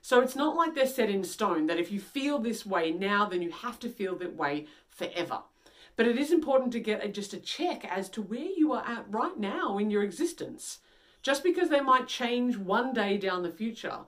So 0.00 0.20
it's 0.20 0.34
not 0.34 0.56
like 0.56 0.74
they're 0.74 0.86
set 0.86 1.10
in 1.10 1.22
stone 1.22 1.66
that 1.66 1.78
if 1.78 1.92
you 1.92 2.00
feel 2.00 2.38
this 2.38 2.64
way 2.64 2.92
now, 2.92 3.26
then 3.26 3.42
you 3.42 3.50
have 3.50 3.78
to 3.80 3.90
feel 3.90 4.16
that 4.16 4.36
way 4.36 4.68
forever. 4.88 5.42
But 5.96 6.08
it 6.08 6.16
is 6.16 6.32
important 6.32 6.72
to 6.72 6.80
get 6.80 7.04
a, 7.04 7.08
just 7.08 7.34
a 7.34 7.38
check 7.38 7.84
as 7.84 8.08
to 8.10 8.22
where 8.22 8.48
you 8.56 8.72
are 8.72 8.86
at 8.86 9.04
right 9.10 9.38
now 9.38 9.76
in 9.76 9.90
your 9.90 10.02
existence. 10.02 10.78
Just 11.22 11.42
because 11.42 11.68
they 11.68 11.80
might 11.80 12.08
change 12.08 12.56
one 12.56 12.92
day 12.92 13.16
down 13.18 13.42
the 13.42 13.50
future 13.50 14.00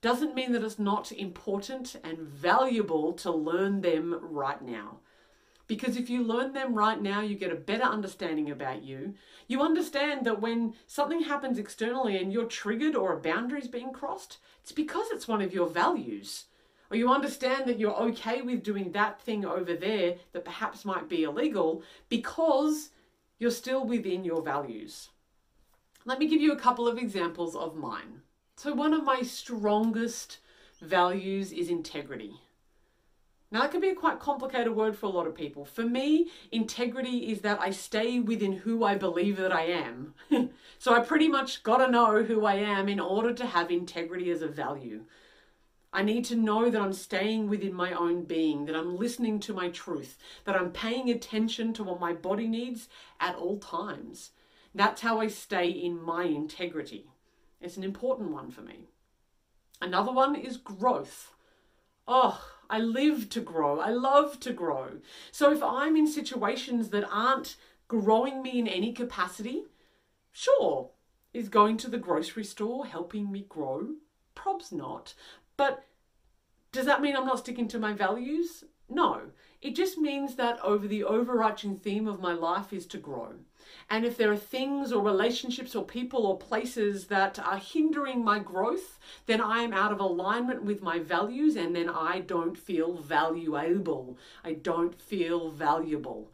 doesn't 0.00 0.34
mean 0.34 0.52
that 0.52 0.62
it's 0.62 0.78
not 0.78 1.12
important 1.12 1.96
and 2.04 2.18
valuable 2.18 3.12
to 3.12 3.30
learn 3.30 3.80
them 3.80 4.18
right 4.20 4.62
now. 4.62 4.98
Because 5.66 5.96
if 5.96 6.08
you 6.08 6.22
learn 6.22 6.52
them 6.52 6.74
right 6.74 7.00
now, 7.00 7.22
you 7.22 7.34
get 7.34 7.50
a 7.50 7.56
better 7.56 7.82
understanding 7.82 8.50
about 8.50 8.82
you. 8.84 9.14
You 9.48 9.62
understand 9.62 10.24
that 10.24 10.40
when 10.40 10.74
something 10.86 11.22
happens 11.22 11.58
externally 11.58 12.16
and 12.16 12.32
you're 12.32 12.44
triggered 12.44 12.94
or 12.94 13.12
a 13.12 13.20
boundary 13.20 13.60
is 13.60 13.68
being 13.68 13.92
crossed, 13.92 14.38
it's 14.62 14.70
because 14.70 15.08
it's 15.10 15.26
one 15.26 15.42
of 15.42 15.52
your 15.52 15.66
values. 15.66 16.44
Or 16.90 16.96
you 16.96 17.10
understand 17.10 17.66
that 17.66 17.80
you're 17.80 17.96
okay 17.96 18.42
with 18.42 18.62
doing 18.62 18.92
that 18.92 19.20
thing 19.20 19.44
over 19.44 19.74
there 19.74 20.16
that 20.32 20.44
perhaps 20.44 20.84
might 20.84 21.08
be 21.08 21.24
illegal 21.24 21.82
because 22.08 22.90
you're 23.38 23.50
still 23.50 23.84
within 23.84 24.24
your 24.24 24.42
values. 24.42 25.08
Let 26.06 26.20
me 26.20 26.28
give 26.28 26.40
you 26.40 26.52
a 26.52 26.56
couple 26.56 26.86
of 26.86 26.98
examples 26.98 27.56
of 27.56 27.74
mine. 27.74 28.22
So, 28.54 28.72
one 28.72 28.94
of 28.94 29.02
my 29.02 29.22
strongest 29.22 30.38
values 30.80 31.50
is 31.50 31.68
integrity. 31.68 32.42
Now, 33.50 33.62
that 33.62 33.72
can 33.72 33.80
be 33.80 33.88
a 33.88 33.94
quite 33.96 34.20
complicated 34.20 34.76
word 34.76 34.96
for 34.96 35.06
a 35.06 35.10
lot 35.10 35.26
of 35.26 35.34
people. 35.34 35.64
For 35.64 35.82
me, 35.82 36.28
integrity 36.52 37.32
is 37.32 37.40
that 37.40 37.60
I 37.60 37.70
stay 37.70 38.20
within 38.20 38.52
who 38.52 38.84
I 38.84 38.94
believe 38.94 39.36
that 39.38 39.52
I 39.52 39.62
am. 39.62 40.14
so, 40.78 40.94
I 40.94 41.00
pretty 41.00 41.26
much 41.26 41.64
got 41.64 41.78
to 41.78 41.90
know 41.90 42.22
who 42.22 42.46
I 42.46 42.54
am 42.54 42.88
in 42.88 43.00
order 43.00 43.34
to 43.34 43.44
have 43.44 43.72
integrity 43.72 44.30
as 44.30 44.42
a 44.42 44.48
value. 44.48 45.06
I 45.92 46.04
need 46.04 46.24
to 46.26 46.36
know 46.36 46.70
that 46.70 46.80
I'm 46.80 46.92
staying 46.92 47.48
within 47.48 47.74
my 47.74 47.92
own 47.92 48.22
being, 48.22 48.66
that 48.66 48.76
I'm 48.76 48.96
listening 48.96 49.40
to 49.40 49.52
my 49.52 49.70
truth, 49.70 50.18
that 50.44 50.54
I'm 50.54 50.70
paying 50.70 51.10
attention 51.10 51.72
to 51.72 51.82
what 51.82 51.98
my 51.98 52.12
body 52.12 52.46
needs 52.46 52.88
at 53.18 53.34
all 53.34 53.58
times. 53.58 54.30
That's 54.76 55.00
how 55.00 55.20
I 55.20 55.28
stay 55.28 55.70
in 55.70 56.02
my 56.02 56.24
integrity. 56.24 57.06
It's 57.62 57.78
an 57.78 57.82
important 57.82 58.30
one 58.30 58.50
for 58.50 58.60
me. 58.60 58.90
Another 59.80 60.12
one 60.12 60.34
is 60.34 60.58
growth. 60.58 61.32
Oh, 62.06 62.38
I 62.68 62.80
live 62.80 63.30
to 63.30 63.40
grow. 63.40 63.80
I 63.80 63.88
love 63.88 64.38
to 64.40 64.52
grow. 64.52 64.98
So 65.32 65.50
if 65.50 65.62
I'm 65.62 65.96
in 65.96 66.06
situations 66.06 66.90
that 66.90 67.08
aren't 67.10 67.56
growing 67.88 68.42
me 68.42 68.58
in 68.58 68.68
any 68.68 68.92
capacity, 68.92 69.64
sure, 70.30 70.90
is 71.32 71.48
going 71.48 71.78
to 71.78 71.88
the 71.88 71.96
grocery 71.96 72.44
store 72.44 72.84
helping 72.84 73.32
me 73.32 73.46
grow? 73.48 73.94
Probs 74.36 74.72
not. 74.72 75.14
But 75.56 75.84
does 76.70 76.84
that 76.84 77.00
mean 77.00 77.16
I'm 77.16 77.26
not 77.26 77.38
sticking 77.38 77.68
to 77.68 77.78
my 77.78 77.94
values? 77.94 78.64
No. 78.90 79.30
It 79.62 79.74
just 79.74 79.98
means 79.98 80.36
that 80.36 80.60
over 80.62 80.86
the 80.86 81.04
overarching 81.04 81.76
theme 81.76 82.06
of 82.06 82.20
my 82.20 82.32
life 82.32 82.72
is 82.72 82.86
to 82.86 82.98
grow. 82.98 83.34
And 83.88 84.04
if 84.04 84.16
there 84.16 84.30
are 84.30 84.36
things 84.36 84.92
or 84.92 85.02
relationships 85.02 85.74
or 85.74 85.84
people 85.84 86.26
or 86.26 86.38
places 86.38 87.06
that 87.06 87.38
are 87.38 87.56
hindering 87.56 88.24
my 88.24 88.38
growth, 88.38 88.98
then 89.26 89.40
I 89.40 89.62
am 89.62 89.72
out 89.72 89.92
of 89.92 90.00
alignment 90.00 90.62
with 90.62 90.82
my 90.82 90.98
values 90.98 91.56
and 91.56 91.74
then 91.74 91.88
I 91.88 92.20
don't 92.20 92.56
feel 92.56 92.94
valuable. 92.94 94.18
I 94.44 94.54
don't 94.54 95.00
feel 95.00 95.50
valuable. 95.50 96.30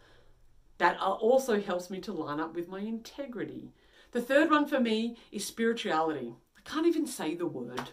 That 0.78 0.98
also 0.98 1.60
helps 1.60 1.90
me 1.90 2.00
to 2.00 2.12
line 2.12 2.40
up 2.40 2.54
with 2.54 2.68
my 2.68 2.80
integrity. 2.80 3.72
The 4.12 4.20
third 4.20 4.50
one 4.50 4.66
for 4.66 4.80
me 4.80 5.16
is 5.30 5.46
spirituality. 5.46 6.34
I 6.56 6.68
can't 6.68 6.86
even 6.86 7.06
say 7.06 7.34
the 7.34 7.46
word. 7.46 7.90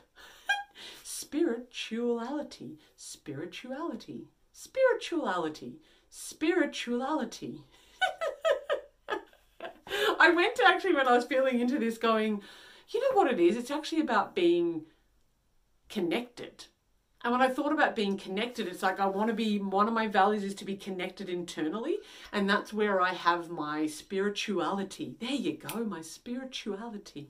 spirituality, 1.03 2.79
spirituality, 2.95 4.27
spirituality, 4.59 5.79
spirituality. 6.09 7.63
I 10.19 10.31
went 10.31 10.55
to 10.55 10.67
actually 10.67 10.93
when 10.93 11.07
I 11.07 11.15
was 11.15 11.25
feeling 11.25 11.61
into 11.61 11.79
this 11.79 11.97
going, 11.97 12.41
you 12.89 12.99
know 12.99 13.15
what 13.15 13.31
it 13.31 13.39
is? 13.39 13.55
It's 13.55 13.71
actually 13.71 14.01
about 14.01 14.35
being 14.35 14.83
connected. 15.87 16.65
And 17.23 17.31
when 17.31 17.41
I 17.41 17.47
thought 17.47 17.71
about 17.71 17.95
being 17.95 18.17
connected, 18.17 18.67
it's 18.67 18.83
like 18.83 18.99
I 18.99 19.05
want 19.05 19.29
to 19.29 19.33
be, 19.33 19.59
one 19.59 19.87
of 19.87 19.93
my 19.93 20.07
values 20.07 20.43
is 20.43 20.55
to 20.55 20.65
be 20.65 20.75
connected 20.75 21.29
internally. 21.29 21.97
And 22.33 22.49
that's 22.49 22.73
where 22.73 23.01
I 23.01 23.13
have 23.13 23.49
my 23.49 23.87
spirituality. 23.87 25.15
There 25.19 25.31
you 25.31 25.57
go, 25.57 25.85
my 25.85 26.01
spirituality. 26.01 27.29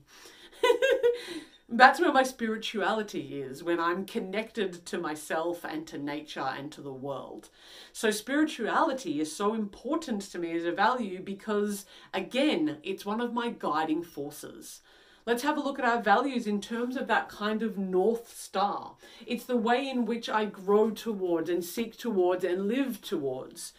that's 1.68 2.00
where 2.00 2.12
my 2.12 2.22
spirituality 2.22 3.40
is 3.40 3.62
when 3.62 3.78
I'm 3.78 4.04
connected 4.04 4.84
to 4.86 4.98
myself 4.98 5.64
and 5.64 5.86
to 5.86 5.98
nature 5.98 6.40
and 6.40 6.70
to 6.72 6.80
the 6.80 6.92
world. 6.92 7.48
So, 7.92 8.10
spirituality 8.10 9.20
is 9.20 9.34
so 9.34 9.54
important 9.54 10.22
to 10.22 10.38
me 10.38 10.56
as 10.56 10.64
a 10.64 10.72
value 10.72 11.22
because, 11.22 11.86
again, 12.12 12.78
it's 12.82 13.06
one 13.06 13.20
of 13.20 13.32
my 13.32 13.50
guiding 13.50 14.02
forces. 14.02 14.80
Let's 15.26 15.42
have 15.42 15.58
a 15.58 15.60
look 15.60 15.78
at 15.78 15.84
our 15.84 16.02
values 16.02 16.46
in 16.46 16.60
terms 16.60 16.96
of 16.96 17.06
that 17.06 17.28
kind 17.28 17.62
of 17.62 17.78
North 17.78 18.36
Star. 18.36 18.96
It's 19.26 19.44
the 19.44 19.56
way 19.56 19.88
in 19.88 20.06
which 20.06 20.28
I 20.28 20.46
grow 20.46 20.90
towards 20.90 21.50
and 21.50 21.64
seek 21.64 21.96
towards 21.96 22.42
and 22.42 22.66
live 22.66 23.00
towards. 23.00 23.72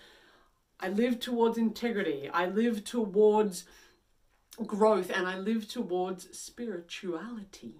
I 0.80 0.90
live 0.90 1.20
towards 1.20 1.58
integrity. 1.58 2.30
I 2.32 2.46
live 2.46 2.84
towards 2.84 3.66
growth 4.68 5.10
and 5.10 5.28
I 5.28 5.38
live 5.38 5.68
towards 5.68 6.38
spirituality. 6.38 7.76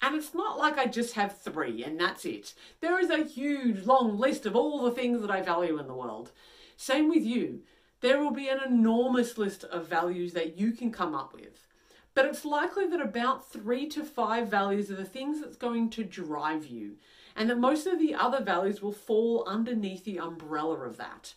And 0.00 0.14
it's 0.14 0.34
not 0.34 0.58
like 0.58 0.78
I 0.78 0.86
just 0.86 1.14
have 1.14 1.38
three 1.38 1.82
and 1.82 1.98
that's 1.98 2.24
it. 2.24 2.54
There 2.80 3.00
is 3.00 3.10
a 3.10 3.24
huge 3.24 3.84
long 3.84 4.18
list 4.18 4.46
of 4.46 4.54
all 4.54 4.82
the 4.82 4.92
things 4.92 5.20
that 5.22 5.30
I 5.30 5.42
value 5.42 5.78
in 5.78 5.86
the 5.86 5.94
world. 5.94 6.30
Same 6.76 7.08
with 7.08 7.24
you. 7.24 7.62
There 8.00 8.20
will 8.20 8.30
be 8.30 8.48
an 8.48 8.60
enormous 8.64 9.36
list 9.38 9.64
of 9.64 9.88
values 9.88 10.32
that 10.34 10.56
you 10.56 10.72
can 10.72 10.92
come 10.92 11.14
up 11.14 11.34
with. 11.34 11.66
But 12.14 12.26
it's 12.26 12.44
likely 12.44 12.86
that 12.88 13.00
about 13.00 13.50
three 13.50 13.86
to 13.90 14.04
five 14.04 14.48
values 14.48 14.90
are 14.90 14.96
the 14.96 15.04
things 15.04 15.40
that's 15.40 15.56
going 15.56 15.90
to 15.90 16.04
drive 16.04 16.66
you, 16.66 16.96
and 17.36 17.48
that 17.48 17.58
most 17.58 17.86
of 17.86 17.98
the 17.98 18.14
other 18.14 18.42
values 18.42 18.82
will 18.82 18.92
fall 18.92 19.44
underneath 19.46 20.04
the 20.04 20.18
umbrella 20.18 20.80
of 20.80 20.96
that. 20.96 21.34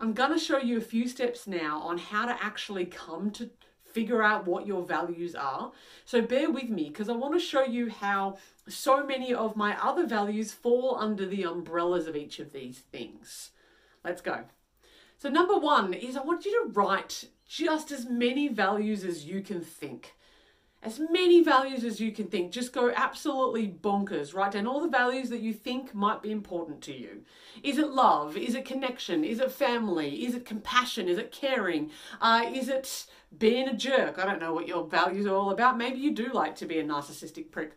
I'm 0.00 0.12
going 0.12 0.32
to 0.32 0.38
show 0.38 0.58
you 0.58 0.78
a 0.78 0.80
few 0.80 1.08
steps 1.08 1.46
now 1.46 1.80
on 1.80 1.98
how 1.98 2.26
to 2.26 2.36
actually 2.42 2.86
come 2.86 3.30
to 3.32 3.50
figure 3.92 4.22
out 4.22 4.46
what 4.46 4.66
your 4.66 4.82
values 4.82 5.34
are. 5.34 5.72
So 6.04 6.22
bear 6.22 6.50
with 6.50 6.68
me 6.68 6.88
because 6.88 7.08
I 7.08 7.12
want 7.12 7.34
to 7.34 7.40
show 7.40 7.64
you 7.64 7.90
how 7.90 8.38
so 8.68 9.04
many 9.04 9.32
of 9.32 9.56
my 9.56 9.76
other 9.82 10.06
values 10.06 10.52
fall 10.52 10.96
under 10.98 11.26
the 11.26 11.44
umbrellas 11.44 12.06
of 12.06 12.16
each 12.16 12.38
of 12.38 12.52
these 12.52 12.78
things. 12.78 13.50
Let's 14.04 14.20
go. 14.20 14.44
So, 15.18 15.28
number 15.28 15.58
one 15.58 15.94
is 15.94 16.16
I 16.16 16.22
want 16.22 16.44
you 16.44 16.64
to 16.64 16.70
write 16.70 17.24
just 17.46 17.90
as 17.90 18.08
many 18.08 18.46
values 18.46 19.04
as 19.04 19.24
you 19.24 19.40
can 19.40 19.60
think 19.60 20.14
as 20.82 21.00
many 21.10 21.42
values 21.42 21.82
as 21.82 22.00
you 22.00 22.12
can 22.12 22.28
think. 22.28 22.52
Just 22.52 22.72
go 22.72 22.92
absolutely 22.94 23.66
bonkers. 23.66 24.34
Write 24.34 24.52
down 24.52 24.66
all 24.66 24.80
the 24.80 24.88
values 24.88 25.28
that 25.30 25.40
you 25.40 25.52
think 25.52 25.94
might 25.94 26.22
be 26.22 26.30
important 26.30 26.80
to 26.82 26.96
you. 26.96 27.22
Is 27.64 27.78
it 27.78 27.90
love? 27.90 28.36
Is 28.36 28.54
it 28.54 28.64
connection? 28.64 29.24
Is 29.24 29.40
it 29.40 29.50
family? 29.50 30.24
Is 30.24 30.34
it 30.34 30.44
compassion? 30.44 31.08
Is 31.08 31.18
it 31.18 31.32
caring? 31.32 31.90
Uh, 32.20 32.48
is 32.52 32.68
it 32.68 33.06
being 33.36 33.68
a 33.68 33.74
jerk? 33.74 34.18
I 34.18 34.24
don't 34.24 34.40
know 34.40 34.52
what 34.52 34.68
your 34.68 34.86
values 34.86 35.26
are 35.26 35.34
all 35.34 35.50
about. 35.50 35.78
Maybe 35.78 35.98
you 35.98 36.12
do 36.12 36.32
like 36.32 36.56
to 36.56 36.66
be 36.66 36.78
a 36.78 36.84
narcissistic 36.84 37.50
prick. 37.50 37.76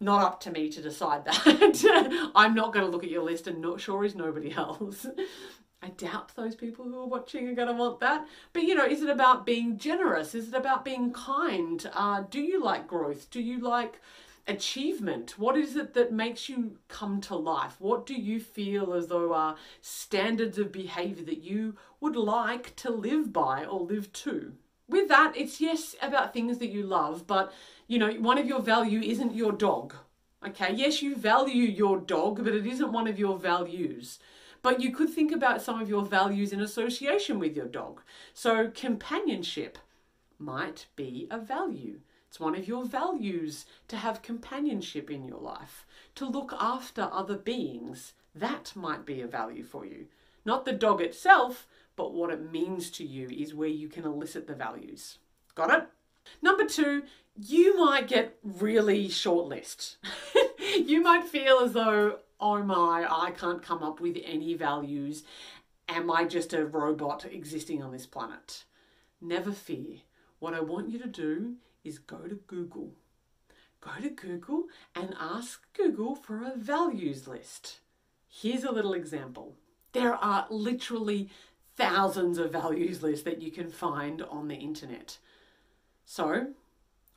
Not 0.00 0.22
up 0.22 0.40
to 0.40 0.50
me 0.50 0.68
to 0.70 0.80
decide 0.80 1.24
that. 1.24 2.30
I'm 2.34 2.54
not 2.54 2.72
going 2.72 2.84
to 2.84 2.90
look 2.90 3.04
at 3.04 3.10
your 3.10 3.24
list, 3.24 3.46
and 3.46 3.60
not 3.60 3.80
sure 3.80 4.04
is 4.04 4.14
nobody 4.14 4.52
else. 4.52 5.06
I 5.82 5.88
doubt 5.90 6.34
those 6.34 6.56
people 6.56 6.84
who 6.84 7.00
are 7.00 7.06
watching 7.06 7.48
are 7.48 7.54
going 7.54 7.68
to 7.68 7.74
want 7.74 8.00
that. 8.00 8.26
But 8.52 8.64
you 8.64 8.74
know, 8.74 8.84
is 8.84 9.02
it 9.02 9.10
about 9.10 9.46
being 9.46 9.78
generous? 9.78 10.34
Is 10.34 10.48
it 10.48 10.54
about 10.54 10.84
being 10.84 11.12
kind? 11.12 11.88
Uh, 11.94 12.24
do 12.28 12.40
you 12.40 12.62
like 12.62 12.88
growth? 12.88 13.30
Do 13.30 13.40
you 13.40 13.60
like 13.60 14.00
achievement? 14.48 15.38
What 15.38 15.56
is 15.56 15.76
it 15.76 15.94
that 15.94 16.12
makes 16.12 16.48
you 16.48 16.78
come 16.88 17.20
to 17.22 17.36
life? 17.36 17.76
What 17.78 18.06
do 18.06 18.14
you 18.14 18.40
feel 18.40 18.92
as 18.92 19.06
though 19.06 19.32
are 19.32 19.56
standards 19.80 20.58
of 20.58 20.72
behavior 20.72 21.24
that 21.26 21.42
you 21.42 21.76
would 22.00 22.16
like 22.16 22.74
to 22.76 22.90
live 22.90 23.32
by 23.32 23.64
or 23.64 23.80
live 23.80 24.12
to? 24.14 24.54
With 24.88 25.08
that, 25.08 25.34
it's 25.36 25.60
yes 25.60 25.94
about 26.00 26.32
things 26.32 26.58
that 26.58 26.70
you 26.70 26.82
love, 26.82 27.26
but 27.26 27.52
you 27.86 27.98
know, 27.98 28.10
one 28.14 28.38
of 28.38 28.46
your 28.46 28.60
value 28.60 29.00
isn't 29.00 29.34
your 29.34 29.52
dog. 29.52 29.94
Okay, 30.46 30.72
yes, 30.72 31.02
you 31.02 31.16
value 31.16 31.64
your 31.64 31.98
dog, 31.98 32.44
but 32.44 32.54
it 32.54 32.66
isn't 32.66 32.92
one 32.92 33.06
of 33.06 33.18
your 33.18 33.38
values. 33.38 34.18
But 34.62 34.80
you 34.80 34.92
could 34.92 35.10
think 35.10 35.32
about 35.32 35.62
some 35.62 35.80
of 35.80 35.88
your 35.88 36.04
values 36.04 36.52
in 36.52 36.60
association 36.60 37.38
with 37.38 37.56
your 37.56 37.66
dog. 37.66 38.02
So, 38.34 38.70
companionship 38.74 39.78
might 40.38 40.86
be 40.96 41.26
a 41.30 41.38
value. 41.38 42.00
It's 42.28 42.40
one 42.40 42.54
of 42.54 42.68
your 42.68 42.84
values 42.84 43.66
to 43.88 43.96
have 43.96 44.22
companionship 44.22 45.10
in 45.10 45.24
your 45.24 45.40
life, 45.40 45.86
to 46.14 46.28
look 46.28 46.52
after 46.58 47.08
other 47.12 47.36
beings. 47.36 48.12
That 48.34 48.72
might 48.74 49.04
be 49.04 49.20
a 49.20 49.26
value 49.26 49.64
for 49.64 49.84
you. 49.84 50.06
Not 50.44 50.64
the 50.64 50.72
dog 50.72 51.00
itself, 51.00 51.66
but 51.98 52.14
what 52.14 52.30
it 52.30 52.52
means 52.52 52.92
to 52.92 53.04
you 53.04 53.28
is 53.28 53.56
where 53.56 53.68
you 53.68 53.88
can 53.88 54.04
elicit 54.04 54.46
the 54.46 54.54
values. 54.54 55.18
Got 55.56 55.76
it? 55.76 55.88
Number 56.40 56.64
two, 56.64 57.02
you 57.36 57.76
might 57.76 58.06
get 58.06 58.38
really 58.44 59.08
short 59.08 59.46
list. 59.46 59.96
you 60.76 61.02
might 61.02 61.24
feel 61.24 61.58
as 61.58 61.72
though, 61.72 62.20
oh 62.38 62.62
my, 62.62 63.04
I 63.10 63.32
can't 63.32 63.64
come 63.64 63.82
up 63.82 64.00
with 64.00 64.16
any 64.24 64.54
values. 64.54 65.24
Am 65.88 66.08
I 66.08 66.24
just 66.24 66.52
a 66.52 66.64
robot 66.64 67.24
existing 67.24 67.82
on 67.82 67.90
this 67.90 68.06
planet? 68.06 68.62
Never 69.20 69.50
fear. 69.50 69.96
What 70.38 70.54
I 70.54 70.60
want 70.60 70.90
you 70.90 71.00
to 71.00 71.08
do 71.08 71.56
is 71.82 71.98
go 71.98 72.28
to 72.28 72.36
Google. 72.46 72.92
Go 73.80 73.90
to 74.00 74.10
Google 74.10 74.66
and 74.94 75.16
ask 75.18 75.62
Google 75.72 76.14
for 76.14 76.44
a 76.44 76.56
values 76.56 77.26
list. 77.26 77.80
Here's 78.28 78.62
a 78.62 78.70
little 78.70 78.94
example. 78.94 79.56
There 79.92 80.14
are 80.14 80.46
literally 80.50 81.30
thousands 81.78 82.38
of 82.38 82.50
values 82.50 83.02
lists 83.02 83.24
that 83.24 83.40
you 83.40 83.52
can 83.52 83.70
find 83.70 84.20
on 84.22 84.48
the 84.48 84.56
internet. 84.56 85.18
So, 86.04 86.48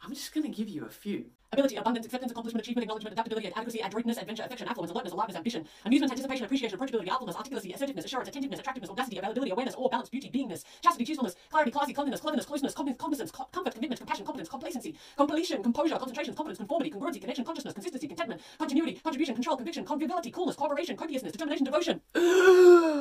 I'm 0.03 0.13
just 0.13 0.33
going 0.33 0.49
to 0.49 0.55
give 0.55 0.69
you 0.69 0.85
a 0.85 0.89
few. 0.89 1.25
Ability, 1.53 1.75
abundance, 1.75 2.05
acceptance, 2.05 2.31
accomplishment, 2.31 2.63
achievement, 2.63 2.83
acknowledgement, 2.83 3.11
adaptability, 3.11 3.47
adequacy, 3.47 3.79
adroitness, 3.79 4.17
adventure, 4.17 4.43
affection, 4.43 4.67
affluence, 4.69 4.91
alertness, 4.91 5.13
aliveness, 5.13 5.35
ambition, 5.35 5.65
amusement, 5.83 6.11
anticipation, 6.11 6.45
appreciation, 6.45 6.79
approachability, 6.79 7.09
artfulness, 7.09 7.35
articulacy, 7.35 7.75
assertiveness, 7.75 8.05
assurance, 8.05 8.29
attentiveness, 8.29 8.59
attractiveness, 8.59 8.89
audacity, 8.89 9.17
availability, 9.17 9.51
awareness, 9.51 9.75
awe, 9.77 9.89
balance, 9.89 10.07
beauty, 10.09 10.29
beingness, 10.29 10.63
chastity, 10.81 11.03
choosefulness, 11.03 11.35
clarity, 11.49 11.71
classy, 11.71 11.91
cleanliness, 11.91 12.21
cleverness, 12.21 12.45
closeness, 12.45 12.73
cognizance, 12.73 13.31
comfort, 13.31 13.73
commitment, 13.73 13.99
compassion, 13.99 14.25
competence, 14.25 14.47
complacency, 14.47 14.95
completion, 15.17 15.61
composure, 15.61 15.97
concentration, 15.97 16.33
confidence, 16.33 16.59
conformity, 16.59 16.91
congruency, 16.91 17.19
connection, 17.19 17.43
consciousness, 17.43 17.73
consistency, 17.73 18.07
contentment, 18.07 18.39
continuity, 18.57 18.93
contribution, 19.03 19.35
control, 19.35 19.57
conviction, 19.57 19.83
conviviality, 19.83 20.31
coolness, 20.31 20.55
cooperation, 20.55 20.95
copiousness, 20.95 21.33
determination, 21.33 21.65
devotion. 21.65 21.99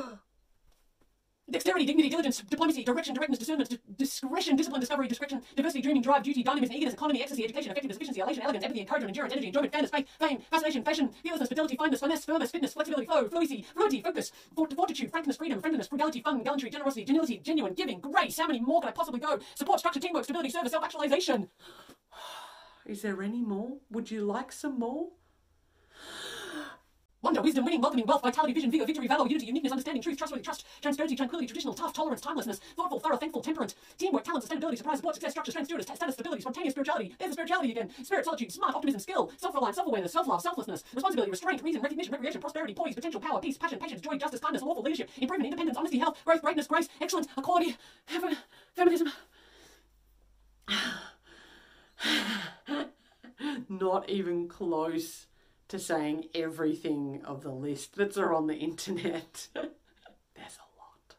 Dexterity, 1.71 1.85
dignity, 1.85 2.09
diligence, 2.09 2.41
diplomacy, 2.41 2.83
direction, 2.83 3.13
directness, 3.15 3.39
discernment, 3.39 3.69
di- 3.69 3.79
discretion, 3.97 4.57
discipline, 4.57 4.81
discovery, 4.81 5.07
discretion, 5.07 5.41
diversity, 5.55 5.81
dreaming, 5.81 6.01
drive, 6.01 6.21
duty, 6.21 6.43
dynamism, 6.43 6.75
eagerness, 6.75 6.95
economy, 6.95 7.21
ecstasy, 7.21 7.45
education, 7.45 7.71
effectiveness, 7.71 7.95
efficiency, 7.95 8.19
elation, 8.19 8.43
elegance, 8.43 8.65
empathy, 8.65 8.81
encouragement, 8.81 9.09
endurance, 9.11 9.31
energy, 9.31 9.47
enjoyment, 9.47 9.71
fairness, 9.71 9.89
faith, 9.89 10.05
fame, 10.19 10.41
fascination, 10.51 10.83
fashion, 10.83 11.09
fearlessness, 11.23 11.47
fidelity, 11.47 11.77
fineness, 11.77 12.01
finesse, 12.01 12.25
firmness, 12.25 12.51
fitness, 12.51 12.73
flexibility, 12.73 13.05
flow, 13.07 13.29
fluency, 13.29 13.65
fluidity, 13.73 14.01
focus, 14.01 14.33
fort- 14.53 14.73
fortitude, 14.73 15.09
frankness, 15.11 15.37
freedom, 15.37 15.61
friendliness, 15.61 15.87
frugality, 15.87 16.21
fun, 16.21 16.43
gallantry, 16.43 16.69
generosity, 16.69 17.05
gentility, 17.05 17.37
genuine, 17.37 17.73
giving, 17.73 18.01
grace. 18.01 18.37
How 18.37 18.47
many 18.47 18.59
more 18.59 18.81
can 18.81 18.89
I 18.89 18.91
possibly 18.91 19.21
go? 19.21 19.39
Support, 19.55 19.79
structure, 19.79 20.01
teamwork, 20.01 20.25
stability, 20.25 20.49
service, 20.49 20.73
self-actualization. 20.73 21.47
Is 22.85 23.01
there 23.01 23.21
any 23.23 23.41
more? 23.41 23.77
Would 23.91 24.11
you 24.11 24.25
like 24.25 24.51
some 24.51 24.77
more? 24.77 25.07
Wonder, 27.23 27.41
wisdom, 27.43 27.65
winning, 27.65 27.81
welcoming, 27.81 28.05
wealth, 28.07 28.23
vitality, 28.23 28.51
vision, 28.51 28.71
vigor, 28.71 28.85
victory, 28.85 29.07
valor, 29.07 29.27
unity, 29.27 29.45
uniqueness, 29.45 29.71
understanding, 29.71 30.01
truth, 30.01 30.17
trustworthy, 30.17 30.43
trust, 30.43 30.65
transparency, 30.81 31.15
tranquility, 31.15 31.45
traditional, 31.45 31.75
tough, 31.75 31.93
tolerance, 31.93 32.19
timelessness, 32.19 32.59
thoughtful, 32.75 32.99
thorough, 32.99 33.17
thankful, 33.17 33.43
temperate, 33.43 33.75
teamwork, 33.99 34.23
talent, 34.23 34.43
sustainability, 34.43 34.77
surprise, 34.77 34.97
support, 34.97 35.13
success, 35.13 35.31
structure, 35.31 35.51
strength, 35.51 35.67
stewardess, 35.67 35.85
status, 35.85 36.15
stability, 36.15 36.41
spontaneous 36.41 36.73
spirituality. 36.73 37.15
There's 37.19 37.29
the 37.29 37.33
spirituality 37.33 37.71
again. 37.71 37.91
Spirit, 38.03 38.25
solitude, 38.25 38.51
smart, 38.51 38.73
optimism, 38.73 38.99
skill, 38.99 39.31
self-reliance, 39.37 39.75
self-awareness, 39.75 40.11
self-love, 40.11 40.41
selflessness, 40.41 40.83
responsibility, 40.95 41.29
restraint, 41.29 41.61
reason, 41.61 41.81
recognition, 41.83 42.11
recreation, 42.11 42.41
prosperity, 42.41 42.73
poise, 42.73 42.95
potential, 42.95 43.21
power, 43.21 43.39
peace, 43.39 43.57
passion, 43.57 43.77
patience, 43.77 44.01
joy, 44.01 44.17
justice, 44.17 44.39
kindness, 44.39 44.63
lawful 44.63 44.81
leadership, 44.81 45.11
improvement, 45.19 45.45
independence, 45.45 45.77
honesty, 45.77 45.99
health, 45.99 46.17
growth, 46.25 46.41
greatness, 46.41 46.65
grace, 46.65 46.89
excellence, 46.99 47.27
equality, 47.37 47.77
heaven, 48.05 48.35
feminism. 48.75 49.11
Not 53.69 54.09
even 54.09 54.47
close 54.47 55.27
to 55.71 55.79
saying 55.79 56.25
everything 56.35 57.21
of 57.23 57.43
the 57.43 57.51
list 57.51 57.95
that's 57.95 58.17
are 58.17 58.33
on 58.33 58.47
the 58.47 58.55
internet. 58.55 59.47
There's 59.53 59.67
a 60.57 60.67
lot. 60.77 61.15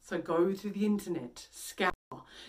So 0.00 0.18
go 0.18 0.52
to 0.52 0.68
the 0.68 0.84
internet, 0.84 1.46
scour, 1.52 1.92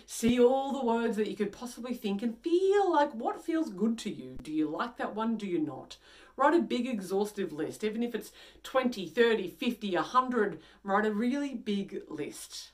see 0.06 0.40
all 0.40 0.72
the 0.72 0.84
words 0.84 1.16
that 1.16 1.30
you 1.30 1.36
could 1.36 1.52
possibly 1.52 1.94
think 1.94 2.20
and 2.22 2.36
feel 2.38 2.92
like 2.92 3.14
what 3.14 3.44
feels 3.44 3.70
good 3.70 3.96
to 3.98 4.10
you. 4.10 4.36
Do 4.42 4.52
you 4.52 4.68
like 4.68 4.96
that 4.96 5.14
one? 5.14 5.36
Do 5.36 5.46
you 5.46 5.60
not? 5.60 5.98
Write 6.36 6.54
a 6.54 6.62
big 6.62 6.88
exhaustive 6.88 7.52
list, 7.52 7.84
even 7.84 8.02
if 8.02 8.12
it's 8.12 8.32
20, 8.64 9.06
30, 9.06 9.50
50, 9.50 9.94
100. 9.94 10.60
Write 10.82 11.06
a 11.06 11.12
really 11.12 11.54
big 11.54 12.02
list. 12.08 12.72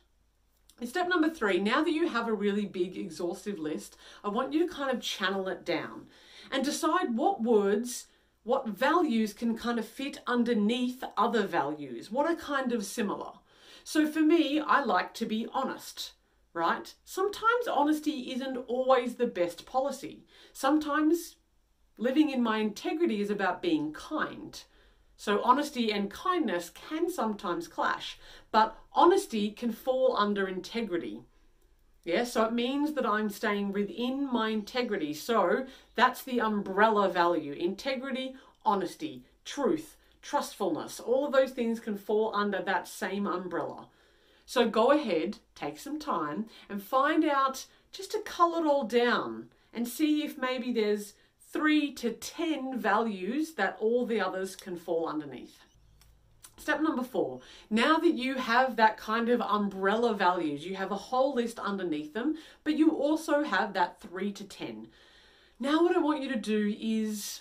Step 0.82 1.08
number 1.10 1.28
three, 1.28 1.58
now 1.58 1.84
that 1.84 1.92
you 1.92 2.08
have 2.08 2.26
a 2.26 2.32
really 2.32 2.64
big 2.64 2.96
exhaustive 2.96 3.58
list, 3.58 3.98
I 4.24 4.28
want 4.28 4.54
you 4.54 4.66
to 4.66 4.74
kind 4.74 4.90
of 4.90 5.02
channel 5.02 5.46
it 5.48 5.66
down 5.66 6.06
and 6.50 6.64
decide 6.64 7.14
what 7.14 7.42
words, 7.42 8.06
what 8.42 8.68
values 8.68 9.32
can 9.32 9.56
kind 9.56 9.78
of 9.78 9.86
fit 9.86 10.20
underneath 10.26 11.04
other 11.16 11.46
values, 11.46 12.10
what 12.10 12.26
are 12.26 12.34
kind 12.34 12.72
of 12.72 12.84
similar. 12.84 13.32
So 13.84 14.06
for 14.06 14.20
me, 14.20 14.60
I 14.60 14.82
like 14.82 15.14
to 15.14 15.26
be 15.26 15.46
honest, 15.52 16.12
right? 16.52 16.94
Sometimes 17.04 17.68
honesty 17.68 18.32
isn't 18.32 18.56
always 18.56 19.16
the 19.16 19.26
best 19.26 19.66
policy. 19.66 20.24
Sometimes 20.52 21.36
living 21.96 22.30
in 22.30 22.42
my 22.42 22.58
integrity 22.58 23.20
is 23.20 23.30
about 23.30 23.62
being 23.62 23.92
kind. 23.92 24.62
So, 25.16 25.42
honesty 25.42 25.92
and 25.92 26.10
kindness 26.10 26.70
can 26.70 27.10
sometimes 27.10 27.68
clash, 27.68 28.18
but 28.50 28.78
honesty 28.94 29.50
can 29.50 29.70
fall 29.70 30.16
under 30.16 30.48
integrity. 30.48 31.24
Yeah, 32.04 32.24
so 32.24 32.44
it 32.44 32.52
means 32.52 32.94
that 32.94 33.04
I'm 33.04 33.28
staying 33.28 33.72
within 33.72 34.30
my 34.32 34.48
integrity. 34.48 35.12
So, 35.12 35.66
that's 35.96 36.22
the 36.22 36.40
umbrella 36.40 37.10
value 37.10 37.52
integrity, 37.52 38.36
honesty, 38.64 39.22
truth, 39.44 39.96
trustfulness. 40.22 40.98
All 40.98 41.26
of 41.26 41.32
those 41.32 41.50
things 41.50 41.78
can 41.78 41.96
fall 41.96 42.34
under 42.34 42.62
that 42.62 42.88
same 42.88 43.26
umbrella. 43.26 43.86
So, 44.46 44.68
go 44.68 44.92
ahead, 44.92 45.38
take 45.54 45.78
some 45.78 45.98
time, 45.98 46.46
and 46.70 46.82
find 46.82 47.24
out 47.24 47.66
just 47.92 48.12
to 48.12 48.20
cull 48.20 48.56
it 48.56 48.66
all 48.66 48.84
down 48.84 49.48
and 49.74 49.86
see 49.86 50.24
if 50.24 50.38
maybe 50.38 50.72
there's 50.72 51.14
three 51.52 51.92
to 51.94 52.12
ten 52.12 52.78
values 52.78 53.54
that 53.54 53.76
all 53.78 54.06
the 54.06 54.20
others 54.20 54.56
can 54.56 54.76
fall 54.76 55.06
underneath. 55.06 55.58
Step 56.60 56.82
number 56.82 57.02
four. 57.02 57.40
Now 57.70 57.96
that 57.96 58.12
you 58.12 58.34
have 58.34 58.76
that 58.76 58.98
kind 58.98 59.30
of 59.30 59.40
umbrella 59.40 60.12
values, 60.12 60.66
you 60.66 60.76
have 60.76 60.92
a 60.92 60.96
whole 60.96 61.34
list 61.34 61.58
underneath 61.58 62.12
them, 62.12 62.36
but 62.64 62.76
you 62.76 62.90
also 62.90 63.44
have 63.44 63.72
that 63.72 63.98
three 63.98 64.30
to 64.32 64.44
ten. 64.44 64.88
Now, 65.58 65.82
what 65.82 65.96
I 65.96 66.00
want 66.00 66.22
you 66.22 66.28
to 66.28 66.38
do 66.38 66.76
is 66.78 67.40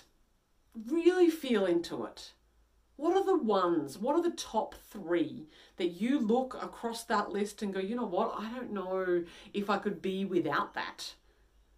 really 0.86 1.28
feel 1.28 1.66
into 1.66 2.04
it. 2.06 2.32
What 2.96 3.14
are 3.14 3.24
the 3.24 3.36
ones? 3.36 3.98
What 3.98 4.16
are 4.16 4.22
the 4.22 4.36
top 4.36 4.74
three 4.90 5.48
that 5.76 6.00
you 6.00 6.18
look 6.18 6.54
across 6.54 7.04
that 7.04 7.30
list 7.30 7.60
and 7.62 7.74
go, 7.74 7.80
you 7.80 7.96
know 7.96 8.06
what? 8.06 8.34
I 8.38 8.50
don't 8.50 8.72
know 8.72 9.24
if 9.52 9.68
I 9.68 9.76
could 9.76 10.00
be 10.00 10.24
without 10.24 10.72
that. 10.74 11.14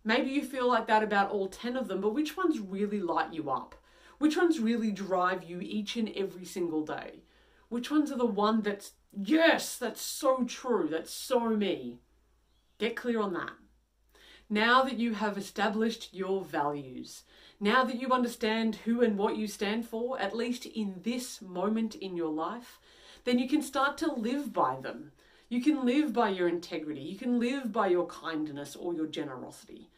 Maybe 0.05 0.31
you 0.31 0.43
feel 0.43 0.69
like 0.69 0.87
that 0.87 1.03
about 1.03 1.31
all 1.31 1.49
10 1.49 1.77
of 1.77 1.89
them, 1.89 2.01
but 2.01 2.15
which 2.15 2.37
ones 2.37 2.61
really 2.61 3.01
light 3.01 3.33
you 3.33 3.51
up? 3.51 3.75
Which 4.19 4.37
ones 4.37 4.61
really 4.61 4.93
drive 4.93 5.43
you 5.43 5.61
each 5.61 5.97
and 5.97 6.09
every 6.15 6.45
single 6.45 6.85
day? 6.85 7.23
Which 7.73 7.91
ones 7.91 8.13
are 8.13 8.19
the 8.19 8.27
one 8.27 8.61
that's, 8.61 8.93
yes, 9.19 9.79
that's 9.79 10.03
so 10.03 10.45
true, 10.45 10.89
that's 10.91 11.11
so 11.11 11.49
me? 11.49 12.01
Get 12.77 12.97
clear 12.97 13.19
on 13.19 13.33
that. 13.33 13.53
Now 14.51 14.83
that 14.83 14.99
you 14.99 15.15
have 15.15 15.39
established 15.39 16.11
your 16.13 16.45
values, 16.45 17.23
now 17.59 17.83
that 17.85 17.99
you 17.99 18.11
understand 18.11 18.77
who 18.85 19.01
and 19.01 19.17
what 19.17 19.39
you 19.39 19.47
stand 19.47 19.89
for, 19.89 20.21
at 20.21 20.37
least 20.37 20.67
in 20.67 20.97
this 21.03 21.41
moment 21.41 21.95
in 21.95 22.15
your 22.15 22.31
life, 22.31 22.79
then 23.25 23.39
you 23.39 23.49
can 23.49 23.63
start 23.63 23.97
to 23.97 24.13
live 24.13 24.53
by 24.53 24.79
them. 24.79 25.13
You 25.49 25.63
can 25.63 25.87
live 25.87 26.13
by 26.13 26.29
your 26.29 26.49
integrity. 26.49 27.01
You 27.01 27.17
can 27.17 27.41
live 27.41 27.73
by 27.73 27.87
your 27.87 28.07
kindness 28.07 28.77
or 28.77 28.93
your 28.93 29.07
generosity. 29.07 29.89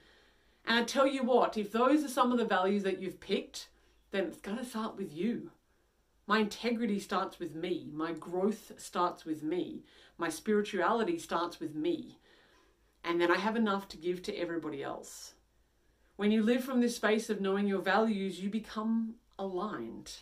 And 0.65 0.79
I 0.79 0.85
tell 0.85 1.09
you 1.09 1.25
what, 1.25 1.57
if 1.57 1.73
those 1.73 2.05
are 2.05 2.09
some 2.09 2.31
of 2.31 2.39
the 2.39 2.45
values 2.45 2.85
that 2.85 3.03
you've 3.03 3.19
picked, 3.19 3.67
then 4.13 4.27
it's 4.27 4.39
going 4.39 4.59
to 4.59 4.65
start 4.65 4.97
with 4.97 5.13
you. 5.13 5.51
My 6.27 6.39
integrity 6.39 6.99
starts 6.99 7.39
with 7.39 7.55
me. 7.55 7.91
My 7.93 8.13
growth 8.13 8.73
starts 8.79 9.25
with 9.25 9.43
me. 9.43 9.85
My 10.17 10.31
spirituality 10.31 11.19
starts 11.19 11.61
with 11.61 11.75
me. 11.75 12.19
And 13.05 13.21
then 13.21 13.31
I 13.31 13.37
have 13.37 13.57
enough 13.57 13.89
to 13.89 13.99
give 13.99 14.23
to 14.23 14.35
everybody 14.35 14.83
else. 14.83 15.35
When 16.17 16.31
you 16.31 16.43
live 16.43 16.65
from 16.65 16.81
this 16.81 16.97
space 16.97 17.29
of 17.29 17.41
knowing 17.41 17.67
your 17.67 17.83
values, 17.83 18.41
you 18.41 18.49
become 18.49 19.17
aligned. 19.39 20.13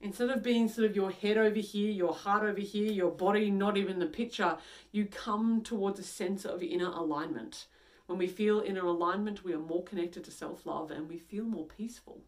Instead 0.00 0.30
of 0.30 0.42
being 0.42 0.66
sort 0.66 0.88
of 0.88 0.96
your 0.96 1.10
head 1.10 1.36
over 1.36 1.60
here, 1.60 1.90
your 1.90 2.14
heart 2.14 2.42
over 2.42 2.60
here, 2.60 2.90
your 2.90 3.10
body 3.10 3.50
not 3.50 3.76
even 3.76 3.98
the 3.98 4.06
picture, 4.06 4.56
you 4.90 5.04
come 5.04 5.62
towards 5.62 6.00
a 6.00 6.02
sense 6.02 6.44
of 6.44 6.62
inner 6.62 6.88
alignment. 6.88 7.66
When 8.06 8.18
we 8.18 8.26
feel 8.26 8.60
inner 8.60 8.86
alignment, 8.86 9.44
we 9.44 9.52
are 9.52 9.58
more 9.58 9.84
connected 9.84 10.24
to 10.24 10.30
self 10.32 10.66
love 10.66 10.90
and 10.90 11.08
we 11.08 11.18
feel 11.18 11.44
more 11.44 11.66
peaceful. 11.66 12.22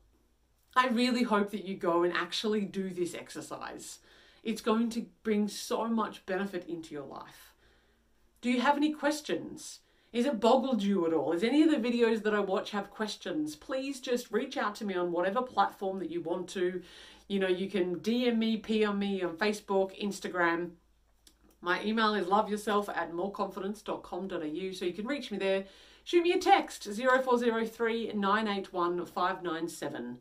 I 0.74 0.88
really 0.88 1.22
hope 1.22 1.50
that 1.50 1.64
you 1.64 1.76
go 1.76 2.02
and 2.02 2.12
actually 2.12 2.62
do 2.62 2.90
this 2.90 3.14
exercise. 3.14 3.98
It's 4.42 4.62
going 4.62 4.90
to 4.90 5.06
bring 5.22 5.48
so 5.48 5.86
much 5.86 6.24
benefit 6.26 6.66
into 6.68 6.94
your 6.94 7.04
life. 7.04 7.52
Do 8.40 8.50
you 8.50 8.60
have 8.60 8.76
any 8.76 8.92
questions? 8.92 9.80
Is 10.12 10.26
it 10.26 10.40
boggled 10.40 10.82
you 10.82 11.06
at 11.06 11.14
all? 11.14 11.32
Is 11.32 11.42
any 11.42 11.62
of 11.62 11.70
the 11.70 11.76
videos 11.76 12.22
that 12.22 12.34
I 12.34 12.40
watch 12.40 12.70
have 12.72 12.90
questions? 12.90 13.56
Please 13.56 14.00
just 14.00 14.30
reach 14.30 14.56
out 14.56 14.74
to 14.76 14.84
me 14.84 14.94
on 14.94 15.12
whatever 15.12 15.42
platform 15.42 15.98
that 16.00 16.10
you 16.10 16.20
want 16.20 16.48
to. 16.50 16.82
You 17.28 17.38
know, 17.38 17.48
you 17.48 17.70
can 17.70 17.96
DM 18.00 18.36
me, 18.36 18.56
PM 18.56 18.98
me 18.98 19.22
on 19.22 19.36
Facebook, 19.36 19.98
Instagram. 20.02 20.72
My 21.60 21.82
email 21.84 22.14
is 22.14 22.26
loveyourself 22.26 22.88
at 22.88 23.12
moreconfidence.com.au, 23.12 24.72
so 24.72 24.84
you 24.84 24.92
can 24.92 25.06
reach 25.06 25.30
me 25.30 25.38
there. 25.38 25.64
Shoot 26.04 26.24
me 26.24 26.32
a 26.32 26.38
text 26.38 26.84
0403 26.84 28.12
981 28.14 29.06
597. 29.06 30.18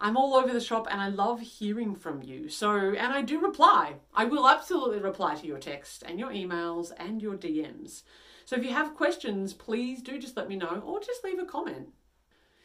I'm 0.00 0.16
all 0.16 0.34
over 0.34 0.52
the 0.52 0.60
shop 0.60 0.88
and 0.90 1.00
I 1.00 1.08
love 1.08 1.40
hearing 1.40 1.94
from 1.94 2.22
you. 2.22 2.48
So, 2.48 2.70
and 2.70 3.12
I 3.12 3.20
do 3.20 3.38
reply. 3.38 3.96
I 4.14 4.24
will 4.24 4.48
absolutely 4.48 4.98
reply 4.98 5.34
to 5.34 5.46
your 5.46 5.58
text 5.58 6.02
and 6.06 6.18
your 6.18 6.30
emails 6.30 6.90
and 6.96 7.20
your 7.20 7.36
DMs. 7.36 8.02
So 8.46 8.56
if 8.56 8.64
you 8.64 8.72
have 8.72 8.94
questions, 8.94 9.52
please 9.52 10.00
do 10.00 10.18
just 10.18 10.36
let 10.36 10.48
me 10.48 10.56
know 10.56 10.82
or 10.86 11.00
just 11.00 11.22
leave 11.22 11.38
a 11.38 11.44
comment. 11.44 11.88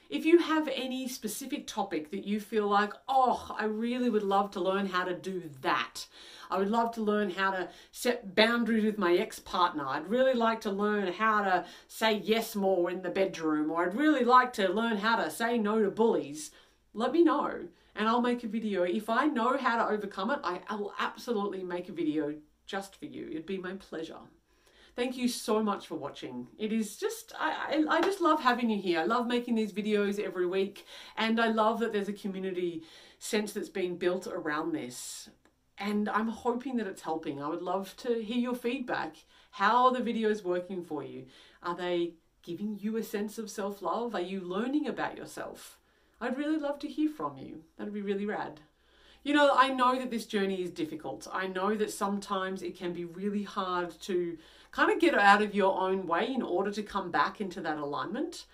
If 0.10 0.24
you 0.24 0.38
have 0.38 0.70
any 0.70 1.08
specific 1.08 1.68
topic 1.68 2.12
that 2.12 2.26
you 2.26 2.40
feel 2.40 2.68
like, 2.68 2.94
oh, 3.10 3.54
I 3.58 3.66
really 3.66 4.10
would 4.10 4.24
love 4.24 4.52
to 4.52 4.60
learn 4.62 4.86
how 4.86 5.04
to 5.04 5.16
do 5.16 5.50
that. 5.62 6.06
I 6.50 6.60
would 6.60 6.70
love 6.70 6.94
to 6.94 7.02
learn 7.02 7.32
how 7.32 7.52
to 7.52 7.70
set 7.92 8.36
boundaries 8.36 8.86
with 8.86 9.00
my 9.00 9.16
ex 9.16 9.40
partner. 9.40 9.86
I'd 9.88 10.08
really 10.08 10.36
like 10.36 10.62
to 10.62 10.72
learn 10.72 11.12
how 11.12 11.44
to 11.44 11.66
say 11.88 12.22
yes 12.24 12.56
more 12.56 12.92
in 12.92 13.02
the 13.02 13.10
bedroom, 13.10 13.72
or 13.72 13.84
I'd 13.84 13.96
really 13.96 14.24
like 14.24 14.54
to 14.54 14.72
learn 14.72 14.98
how 14.98 15.16
to 15.18 15.32
say 15.32 15.58
no 15.58 15.82
to 15.82 15.90
bullies 15.90 16.52
let 16.96 17.12
me 17.12 17.24
know 17.24 17.68
and 17.96 18.08
I'll 18.08 18.22
make 18.22 18.44
a 18.44 18.48
video. 18.48 18.84
If 18.84 19.10
I 19.10 19.28
know 19.28 19.58
how 19.58 19.78
to 19.78 19.94
overcome 19.94 20.32
it, 20.32 20.40
I 20.44 20.76
will 20.76 20.94
absolutely 21.00 21.64
make 21.64 21.90
a 21.90 21.94
video 21.94 22.34
just 22.66 22.96
for 22.96 23.06
you. 23.06 23.28
It'd 23.30 23.46
be 23.46 23.58
my 23.58 23.74
pleasure. 23.74 24.18
Thank 24.96 25.18
you 25.18 25.28
so 25.28 25.62
much 25.62 25.88
for 25.88 25.96
watching. 25.96 26.48
It 26.58 26.72
is 26.72 26.96
just, 26.96 27.34
I, 27.38 27.84
I, 27.90 27.98
I 27.98 28.02
just 28.02 28.22
love 28.22 28.42
having 28.42 28.70
you 28.70 28.82
here. 28.82 29.02
I 29.02 29.04
love 29.04 29.28
making 29.28 29.56
these 29.56 29.74
videos 29.74 30.20
every 30.20 30.48
week 30.48 30.86
and 31.18 31.40
I 31.40 31.50
love 31.50 31.80
that 31.82 31.92
there's 31.92 32.08
a 32.08 32.14
community 32.14 32.84
sense 33.20 33.52
that's 33.52 33.68
being 33.70 33.98
built 33.98 34.26
around 34.26 34.72
this. 34.72 35.30
And 35.78 36.08
I'm 36.08 36.30
hoping 36.30 36.78
that 36.78 36.88
it's 36.88 37.02
helping. 37.02 37.44
I 37.44 37.50
would 37.50 37.62
love 37.62 37.94
to 37.98 38.24
hear 38.24 38.38
your 38.38 38.56
feedback. 38.56 39.18
How 39.52 39.88
are 39.88 39.94
the 39.94 40.00
videos 40.00 40.44
working 40.44 40.82
for 40.82 41.04
you? 41.04 41.26
Are 41.62 41.76
they 41.76 42.14
giving 42.42 42.80
you 42.80 42.96
a 42.96 43.04
sense 43.04 43.38
of 43.38 43.50
self 43.50 43.82
love? 43.82 44.16
Are 44.16 44.22
you 44.22 44.40
learning 44.40 44.88
about 44.88 45.18
yourself? 45.18 45.78
I'd 46.22 46.38
really 46.38 46.58
love 46.58 46.80
to 46.80 46.88
hear 46.88 47.10
from 47.10 47.38
you. 47.38 47.64
That'd 47.78 47.94
be 47.94 48.02
really 48.02 48.26
rad. 48.26 48.62
You 49.24 49.34
know, 49.34 49.54
I 49.56 49.70
know 49.70 49.98
that 49.98 50.12
this 50.12 50.26
journey 50.26 50.62
is 50.62 50.70
difficult. 50.70 51.28
I 51.32 51.48
know 51.48 51.76
that 51.76 51.92
sometimes 51.92 52.62
it 52.62 52.78
can 52.78 52.94
be 52.94 53.06
really 53.06 53.44
hard 53.44 54.00
to 54.02 54.38
kind 54.72 54.92
of 54.92 55.00
get 55.00 55.16
out 55.16 55.42
of 55.42 55.56
your 55.56 55.80
own 55.80 56.06
way 56.06 56.32
in 56.32 56.42
order 56.42 56.72
to 56.72 56.84
come 56.84 57.12
back 57.12 57.42
into 57.42 57.60
that 57.62 57.78
alignment. 57.78 58.46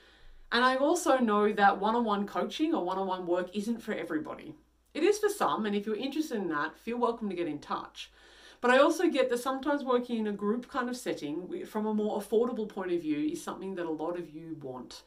And 0.51 0.63
I 0.63 0.77
also 0.77 1.17
know 1.17 1.51
that 1.51 1.79
one 1.79 1.95
on 1.95 2.03
one 2.03 2.25
coaching 2.25 2.73
or 2.73 2.83
one 2.83 2.97
on 2.97 3.07
one 3.07 3.27
work 3.27 3.49
isn't 3.53 3.81
for 3.81 3.93
everybody. 3.93 4.55
It 4.93 5.03
is 5.03 5.19
for 5.19 5.29
some, 5.29 5.65
and 5.65 5.75
if 5.75 5.85
you're 5.85 5.95
interested 5.95 6.37
in 6.37 6.49
that, 6.49 6.77
feel 6.77 6.97
welcome 6.97 7.29
to 7.29 7.35
get 7.35 7.47
in 7.47 7.59
touch. 7.59 8.11
But 8.59 8.71
I 8.71 8.77
also 8.77 9.09
get 9.09 9.29
that 9.29 9.39
sometimes 9.39 9.83
working 9.83 10.19
in 10.19 10.27
a 10.27 10.33
group 10.33 10.67
kind 10.67 10.89
of 10.89 10.97
setting 10.97 11.65
from 11.65 11.85
a 11.85 11.93
more 11.93 12.19
affordable 12.19 12.67
point 12.67 12.91
of 12.91 13.01
view 13.01 13.31
is 13.31 13.43
something 13.43 13.75
that 13.75 13.85
a 13.85 13.91
lot 13.91 14.17
of 14.17 14.29
you 14.29 14.57
want. 14.61 15.03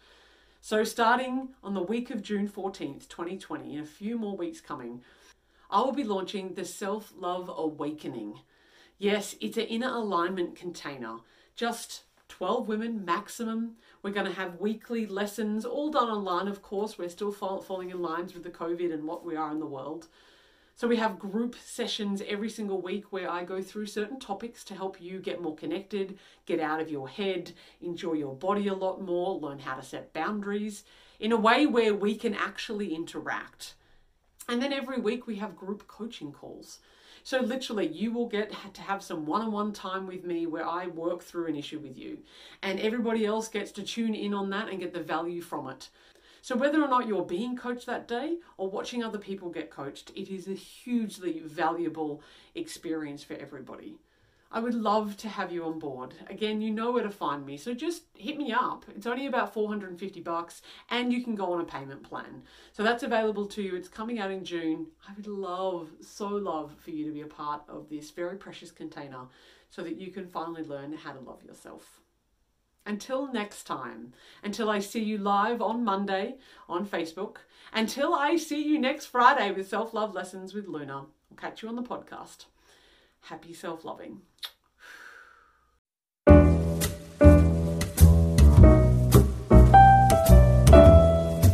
So, 0.66 0.82
starting 0.82 1.50
on 1.62 1.74
the 1.74 1.82
week 1.82 2.08
of 2.08 2.22
June 2.22 2.48
14th, 2.48 3.06
2020, 3.10 3.74
in 3.74 3.80
a 3.80 3.84
few 3.84 4.16
more 4.16 4.34
weeks 4.34 4.62
coming, 4.62 5.02
I 5.70 5.82
will 5.82 5.92
be 5.92 6.04
launching 6.04 6.54
the 6.54 6.64
Self 6.64 7.12
Love 7.14 7.50
Awakening. 7.54 8.40
Yes, 8.96 9.36
it's 9.42 9.58
an 9.58 9.64
inner 9.64 9.90
alignment 9.90 10.56
container, 10.56 11.16
just 11.54 12.04
12 12.28 12.66
women 12.66 13.04
maximum. 13.04 13.76
We're 14.02 14.12
going 14.12 14.24
to 14.24 14.32
have 14.32 14.58
weekly 14.58 15.04
lessons, 15.04 15.66
all 15.66 15.90
done 15.90 16.08
online, 16.08 16.48
of 16.48 16.62
course. 16.62 16.96
We're 16.96 17.10
still 17.10 17.30
falling 17.30 17.90
in 17.90 18.00
lines 18.00 18.32
with 18.32 18.42
the 18.42 18.48
COVID 18.48 18.90
and 18.90 19.04
what 19.04 19.22
we 19.22 19.36
are 19.36 19.52
in 19.52 19.60
the 19.60 19.66
world. 19.66 20.08
So 20.76 20.88
we 20.88 20.96
have 20.96 21.20
group 21.20 21.54
sessions 21.64 22.20
every 22.26 22.50
single 22.50 22.80
week 22.80 23.12
where 23.12 23.30
I 23.30 23.44
go 23.44 23.62
through 23.62 23.86
certain 23.86 24.18
topics 24.18 24.64
to 24.64 24.74
help 24.74 25.00
you 25.00 25.20
get 25.20 25.40
more 25.40 25.54
connected, 25.54 26.18
get 26.46 26.58
out 26.58 26.80
of 26.80 26.90
your 26.90 27.08
head, 27.08 27.52
enjoy 27.80 28.14
your 28.14 28.34
body 28.34 28.66
a 28.66 28.74
lot 28.74 29.00
more, 29.00 29.38
learn 29.38 29.60
how 29.60 29.76
to 29.76 29.84
set 29.84 30.12
boundaries 30.12 30.82
in 31.20 31.30
a 31.30 31.36
way 31.36 31.64
where 31.64 31.94
we 31.94 32.16
can 32.16 32.34
actually 32.34 32.92
interact. 32.92 33.74
And 34.48 34.60
then 34.60 34.72
every 34.72 35.00
week 35.00 35.28
we 35.28 35.36
have 35.36 35.56
group 35.56 35.86
coaching 35.86 36.32
calls. 36.32 36.80
So 37.22 37.40
literally, 37.40 37.86
you 37.86 38.12
will 38.12 38.26
get 38.26 38.52
to 38.74 38.82
have 38.82 39.02
some 39.02 39.24
one-on-one 39.24 39.72
time 39.72 40.06
with 40.06 40.24
me 40.24 40.46
where 40.46 40.66
I 40.66 40.88
work 40.88 41.22
through 41.22 41.46
an 41.46 41.56
issue 41.56 41.78
with 41.78 41.96
you, 41.96 42.18
and 42.62 42.78
everybody 42.78 43.24
else 43.24 43.48
gets 43.48 43.72
to 43.72 43.82
tune 43.82 44.14
in 44.14 44.34
on 44.34 44.50
that 44.50 44.68
and 44.68 44.78
get 44.78 44.92
the 44.92 45.00
value 45.00 45.40
from 45.40 45.68
it. 45.68 45.88
So, 46.44 46.56
whether 46.56 46.82
or 46.82 46.88
not 46.88 47.08
you're 47.08 47.24
being 47.24 47.56
coached 47.56 47.86
that 47.86 48.06
day 48.06 48.36
or 48.58 48.68
watching 48.68 49.02
other 49.02 49.16
people 49.16 49.48
get 49.48 49.70
coached, 49.70 50.12
it 50.14 50.28
is 50.28 50.46
a 50.46 50.52
hugely 50.52 51.40
valuable 51.42 52.20
experience 52.54 53.24
for 53.24 53.32
everybody. 53.32 53.96
I 54.52 54.60
would 54.60 54.74
love 54.74 55.16
to 55.16 55.28
have 55.30 55.52
you 55.52 55.64
on 55.64 55.78
board. 55.78 56.12
Again, 56.28 56.60
you 56.60 56.70
know 56.70 56.92
where 56.92 57.02
to 57.02 57.08
find 57.08 57.46
me, 57.46 57.56
so 57.56 57.72
just 57.72 58.02
hit 58.14 58.36
me 58.36 58.52
up. 58.52 58.84
It's 58.94 59.06
only 59.06 59.26
about 59.26 59.54
450 59.54 60.20
bucks 60.20 60.60
and 60.90 61.14
you 61.14 61.24
can 61.24 61.34
go 61.34 61.50
on 61.54 61.62
a 61.62 61.64
payment 61.64 62.02
plan. 62.02 62.42
So 62.72 62.82
that's 62.82 63.02
available 63.02 63.46
to 63.46 63.62
you. 63.62 63.74
It's 63.74 63.88
coming 63.88 64.18
out 64.18 64.30
in 64.30 64.44
June. 64.44 64.88
I 65.08 65.14
would 65.16 65.26
love, 65.26 65.88
so 66.02 66.28
love 66.28 66.74
for 66.78 66.90
you 66.90 67.06
to 67.06 67.12
be 67.12 67.22
a 67.22 67.26
part 67.26 67.62
of 67.70 67.88
this 67.88 68.10
very 68.10 68.36
precious 68.36 68.70
container 68.70 69.28
so 69.70 69.80
that 69.80 69.98
you 69.98 70.10
can 70.10 70.26
finally 70.26 70.62
learn 70.62 70.92
how 70.92 71.12
to 71.12 71.20
love 71.20 71.42
yourself. 71.42 72.03
Until 72.86 73.32
next 73.32 73.64
time, 73.64 74.12
until 74.42 74.68
I 74.68 74.78
see 74.78 75.02
you 75.02 75.16
live 75.16 75.62
on 75.62 75.84
Monday 75.84 76.36
on 76.68 76.86
Facebook, 76.86 77.36
until 77.72 78.14
I 78.14 78.36
see 78.36 78.62
you 78.62 78.78
next 78.78 79.06
Friday 79.06 79.52
with 79.52 79.68
Self 79.68 79.94
Love 79.94 80.14
Lessons 80.14 80.52
with 80.52 80.68
Luna, 80.68 81.06
I'll 81.30 81.36
catch 81.36 81.62
you 81.62 81.68
on 81.68 81.76
the 81.76 81.82
podcast. 81.82 82.44
Happy 83.22 83.54
self 83.54 83.84
loving. 83.84 84.20